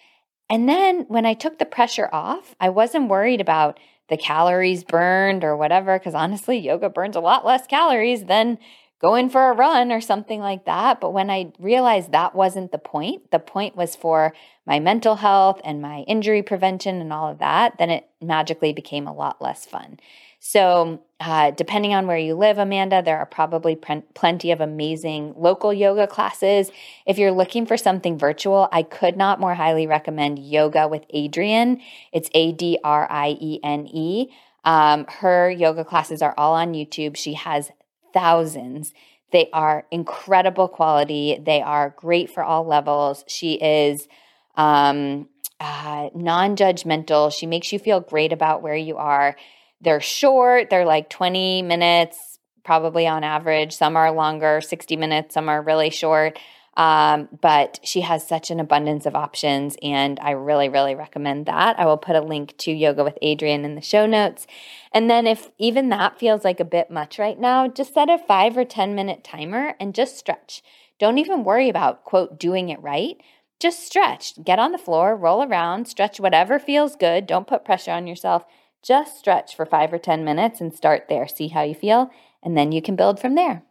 And 0.51 0.69
then 0.69 1.07
when 1.09 1.25
I 1.25 1.35
took 1.35 1.59
the 1.59 1.65
pressure 1.65 2.09
off, 2.13 2.55
I 2.61 2.69
wasn't 2.69 3.09
worried 3.09 3.41
about 3.41 3.79
the 4.09 4.17
calories 4.17 4.85
burned 4.85 5.45
or 5.45 5.57
whatever, 5.57 5.99
because 5.99 6.15
honestly, 6.15 6.59
yoga 6.59 6.91
burns 6.91 7.17
a 7.17 7.21
lot 7.21 7.47
less 7.47 7.67
calories 7.67 8.25
than 8.25 8.59
going 9.05 9.29
for 9.29 9.51
a 9.51 9.53
run 9.53 9.93
or 9.93 10.01
something 10.01 10.41
like 10.41 10.65
that. 10.65 10.99
But 10.99 11.11
when 11.11 11.29
I 11.29 11.53
realized 11.59 12.13
that 12.13 12.35
wasn't 12.35 12.73
the 12.73 12.79
point, 12.79 13.31
the 13.31 13.39
point 13.39 13.77
was 13.77 13.95
for 13.95 14.33
my 14.67 14.81
mental 14.81 15.17
health 15.17 15.61
and 15.63 15.83
my 15.83 16.05
injury 16.09 16.43
prevention 16.43 17.03
and 17.03 17.13
all 17.13 17.31
of 17.31 17.39
that, 17.39 17.77
then 17.77 17.91
it 17.91 18.09
magically 18.23 18.73
became 18.73 19.07
a 19.07 19.13
lot 19.13 19.43
less 19.43 19.67
fun. 19.67 20.01
So, 20.41 21.03
uh, 21.21 21.51
depending 21.51 21.93
on 21.93 22.07
where 22.07 22.17
you 22.17 22.35
live, 22.35 22.57
Amanda, 22.57 23.03
there 23.03 23.19
are 23.19 23.27
probably 23.27 23.77
pre- 23.77 24.05
plenty 24.15 24.51
of 24.51 24.63
amazing 24.63 25.35
local 25.37 25.75
yoga 25.75 26.07
classes. 26.07 26.71
If 27.05 27.19
you're 27.19 27.31
looking 27.31 27.67
for 27.67 27.77
something 27.77 28.17
virtual, 28.17 28.71
I 28.73 28.85
could 28.85 29.19
not 29.19 29.39
more 29.39 29.55
highly 29.55 29.87
recommend 29.87 30.39
Yoga 30.39 30.89
with 30.89 31.07
Adriene. 31.15 31.83
It's 32.11 32.31
A 32.33 32.53
D 32.53 32.79
R 32.83 33.07
I 33.11 33.37
E 33.39 33.61
N 33.63 33.87
E. 33.87 34.31
Um, 34.65 35.05
her 35.21 35.51
yoga 35.51 35.85
classes 35.85 36.23
are 36.23 36.35
all 36.39 36.55
on 36.55 36.73
YouTube. 36.73 37.17
She 37.17 37.35
has 37.35 37.71
thousands. 38.15 38.95
They 39.33 39.51
are 39.53 39.85
incredible 39.91 40.69
quality. 40.69 41.39
They 41.45 41.61
are 41.61 41.95
great 41.99 42.31
for 42.31 42.43
all 42.43 42.65
levels. 42.65 43.25
She 43.27 43.55
is 43.55 44.07
um, 44.57 45.29
uh, 45.61 46.11
non 46.15 46.57
judgmental. 46.57 47.33
She 47.37 47.47
makes 47.47 47.73
you 47.73 47.79
feel 47.79 48.01
great 48.01 48.33
about 48.33 48.63
where 48.63 48.77
you 48.77 48.97
are. 48.97 49.37
They're 49.81 50.01
short, 50.01 50.71
they're 50.71 50.87
like 50.87 51.11
20 51.11 51.63
minutes, 51.63 52.39
probably 52.65 53.07
on 53.07 53.23
average. 53.25 53.75
Some 53.75 53.97
are 53.97 54.13
longer, 54.13 54.61
60 54.61 54.97
minutes, 54.97 55.35
some 55.35 55.49
are 55.49 55.61
really 55.61 55.91
short. 55.91 56.39
Um, 56.77 57.29
but 57.41 57.79
she 57.85 58.01
has 58.01 58.27
such 58.27 58.51
an 58.51 58.59
abundance 58.59 59.07
of 59.07 59.15
options, 59.15 59.77
and 59.83 60.19
I 60.21 60.33
really, 60.33 60.69
really 60.69 60.95
recommend 60.95 61.47
that. 61.47 61.79
I 61.79 61.87
will 61.87 61.97
put 61.97 62.17
a 62.17 62.21
link 62.21 62.57
to 62.59 62.73
Yoga 62.73 63.05
with 63.05 63.19
Adriene 63.23 63.65
in 63.65 63.77
the 63.77 63.81
show 63.81 64.07
notes. 64.07 64.47
And 64.93 65.09
then, 65.09 65.27
if 65.27 65.51
even 65.59 65.89
that 65.91 66.19
feels 66.19 66.45
like 66.45 66.61
a 66.61 66.65
bit 66.65 66.91
much 66.91 67.19
right 67.19 67.39
now, 67.39 67.69
just 67.69 67.95
set 67.95 68.11
a 68.11 68.19
five 68.19 68.57
or 68.57 68.65
10 68.65 68.95
minute 68.95 69.23
timer 69.23 69.75
and 69.79 69.95
just 69.95 70.19
stretch. 70.19 70.63
Don't 70.99 71.19
even 71.19 71.45
worry 71.45 71.69
about, 71.69 72.05
quote, 72.05 72.39
doing 72.39 72.69
it 72.69 72.83
right. 72.83 73.17
Just 73.61 73.87
stretch. 73.87 74.43
Get 74.45 74.59
on 74.59 74.73
the 74.73 74.79
floor, 74.79 75.17
roll 75.17 75.43
around, 75.43 75.87
stretch 75.87 76.19
whatever 76.19 76.59
feels 76.59 76.97
good. 76.97 77.27
Don't 77.27 77.47
put 77.47 77.65
pressure 77.65 77.93
on 77.93 78.07
yourself. 78.07 78.45
Just 78.83 79.19
stretch 79.19 79.57
for 79.57 79.65
five 79.65 79.93
or 79.93 79.99
10 79.99 80.25
minutes 80.25 80.61
and 80.61 80.75
start 80.75 81.07
there. 81.09 81.27
See 81.27 81.49
how 81.49 81.63
you 81.63 81.75
feel, 81.75 82.11
and 82.43 82.57
then 82.57 82.73
you 82.73 82.83
can 82.83 82.97
build 82.97 83.19
from 83.19 83.35
there. 83.35 83.63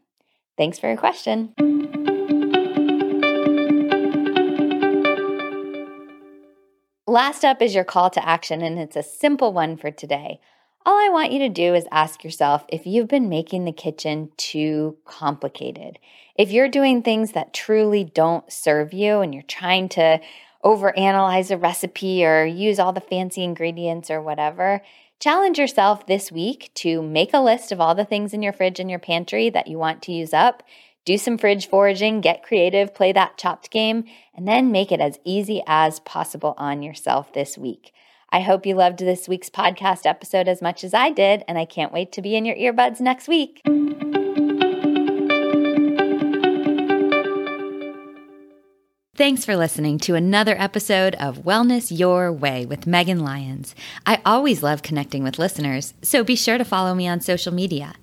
Thanks 0.58 0.80
for 0.80 0.88
your 0.88 0.98
question. 0.98 1.54
Last 7.14 7.46
up 7.46 7.62
is 7.62 7.76
your 7.76 7.84
call 7.84 8.10
to 8.10 8.28
action, 8.28 8.64
and 8.64 8.80
it's 8.80 8.96
a 8.96 9.04
simple 9.04 9.54
one 9.54 9.78
for 9.78 9.92
today. 9.92 10.40
All 10.84 10.98
I 10.98 11.10
want 11.10 11.32
you 11.32 11.38
to 11.38 11.48
do 11.48 11.76
is 11.76 11.86
ask 11.92 12.24
yourself 12.24 12.66
if 12.70 12.88
you've 12.88 13.08
been 13.08 13.30
making 13.30 13.66
the 13.66 13.72
kitchen 13.72 14.32
too 14.36 14.98
complicated. 15.06 16.00
If 16.40 16.50
you're 16.50 16.70
doing 16.70 17.04
things 17.04 17.34
that 17.34 17.54
truly 17.54 18.04
don't 18.04 18.52
serve 18.52 18.94
you 18.94 19.20
and 19.20 19.32
you're 19.32 19.44
trying 19.44 19.90
to 19.90 20.22
overanalyze 20.66 21.52
a 21.52 21.58
recipe 21.58 22.26
or 22.26 22.46
use 22.46 22.80
all 22.80 22.94
the 22.94 23.00
fancy 23.00 23.44
ingredients 23.44 24.10
or 24.10 24.20
whatever, 24.20 24.82
challenge 25.20 25.60
yourself 25.60 26.08
this 26.08 26.32
week 26.32 26.72
to 26.74 27.04
make 27.04 27.32
a 27.32 27.40
list 27.40 27.72
of 27.72 27.80
all 27.80 27.94
the 27.94 28.06
things 28.06 28.34
in 28.34 28.42
your 28.42 28.54
fridge 28.54 28.80
and 28.80 28.90
your 28.90 28.98
pantry 28.98 29.52
that 29.52 29.68
you 29.68 29.78
want 29.78 30.02
to 30.02 30.12
use 30.12 30.34
up 30.34 30.64
do 31.06 31.18
some 31.18 31.38
fridge 31.38 31.68
foraging, 31.68 32.22
get 32.22 32.44
creative, 32.44 32.94
play 32.94 33.12
that 33.12 33.38
chopped 33.38 33.70
game, 33.72 34.06
and 34.36 34.48
then 34.48 34.72
make 34.72 34.92
it 34.92 35.02
as 35.02 35.20
easy 35.24 35.62
as 35.68 36.00
possible 36.02 36.54
on 36.58 36.82
yourself 36.82 37.34
this 37.34 37.58
week. 37.58 37.94
I 38.32 38.42
hope 38.42 38.66
you 38.66 38.76
loved 38.76 39.00
this 39.00 39.28
week's 39.28 39.50
podcast 39.50 40.06
episode 40.06 40.48
as 40.48 40.62
much 40.62 40.84
as 40.84 40.94
I 40.94 41.12
did, 41.12 41.44
and 41.48 41.58
I 41.58 41.66
can't 41.66 41.94
wait 41.94 42.12
to 42.14 42.22
be 42.22 42.36
in 42.36 42.46
your 42.46 42.56
earbuds 42.56 43.00
next 43.00 43.28
week. 43.28 43.62
Thanks 49.16 49.46
for 49.46 49.56
listening 49.56 50.00
to 50.00 50.16
another 50.16 50.56
episode 50.58 51.14
of 51.20 51.44
Wellness 51.44 51.96
Your 51.96 52.32
Way 52.32 52.66
with 52.66 52.88
Megan 52.88 53.20
Lyons. 53.20 53.76
I 54.08 54.20
always 54.26 54.64
love 54.64 54.82
connecting 54.82 55.22
with 55.22 55.38
listeners, 55.38 55.94
so 56.02 56.24
be 56.24 56.36
sure 56.36 56.58
to 56.58 56.66
follow 56.66 56.96
me 56.96 57.08
on 57.08 57.22
social 57.22 57.54
media. 57.54 57.94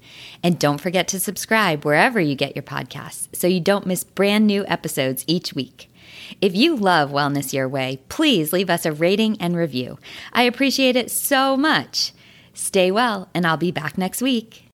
And 0.44 0.56
don't 0.56 0.80
forget 0.80 1.08
to 1.08 1.18
subscribe 1.18 1.84
wherever 1.84 2.20
you 2.20 2.36
get 2.36 2.54
your 2.54 2.62
podcasts 2.62 3.26
so 3.34 3.48
you 3.48 3.58
don't 3.58 3.86
miss 3.86 4.04
brand 4.04 4.46
new 4.46 4.64
episodes 4.68 5.24
each 5.26 5.52
week. 5.52 5.92
If 6.40 6.54
you 6.54 6.76
love 6.76 7.10
Wellness 7.10 7.52
Your 7.52 7.68
Way, 7.68 7.98
please 8.08 8.52
leave 8.52 8.70
us 8.70 8.86
a 8.86 8.92
rating 8.92 9.36
and 9.40 9.56
review. 9.56 9.98
I 10.32 10.44
appreciate 10.44 10.94
it 10.94 11.10
so 11.10 11.56
much. 11.56 12.12
Stay 12.54 12.92
well, 12.92 13.28
and 13.34 13.48
I'll 13.48 13.56
be 13.56 13.72
back 13.72 13.98
next 13.98 14.22
week. 14.22 14.69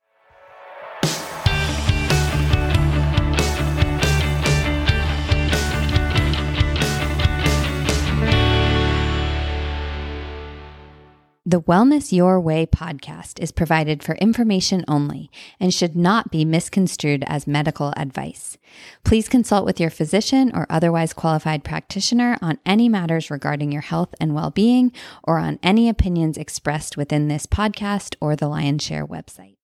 The 11.48 11.62
Wellness 11.62 12.11
Your 12.11 12.40
Way 12.40 12.66
podcast 12.66 13.38
is 13.38 13.52
provided 13.52 14.02
for 14.02 14.16
information 14.16 14.85
only 14.88 15.30
and 15.61 15.72
should 15.72 15.94
not 15.94 16.32
be 16.32 16.44
misconstrued 16.44 17.22
as 17.28 17.46
medical 17.46 17.94
advice. 17.96 18.59
Please 19.04 19.28
consult 19.28 19.64
with 19.64 19.78
your 19.78 19.90
physician 19.90 20.50
or 20.52 20.66
otherwise 20.68 21.12
qualified 21.12 21.62
practitioner 21.62 22.37
on 22.42 22.59
any 22.66 22.88
matters 22.88 23.30
regarding 23.30 23.70
your 23.70 23.82
health 23.82 24.12
and 24.20 24.35
well 24.35 24.50
being 24.50 24.90
or 25.22 25.38
on 25.38 25.61
any 25.62 25.88
opinions 25.88 26.37
expressed 26.37 26.96
within 26.96 27.28
this 27.28 27.46
podcast 27.46 28.16
or 28.20 28.35
the 28.35 28.48
Lyons' 28.48 28.82
Share 28.82 29.06
website. 29.06 29.54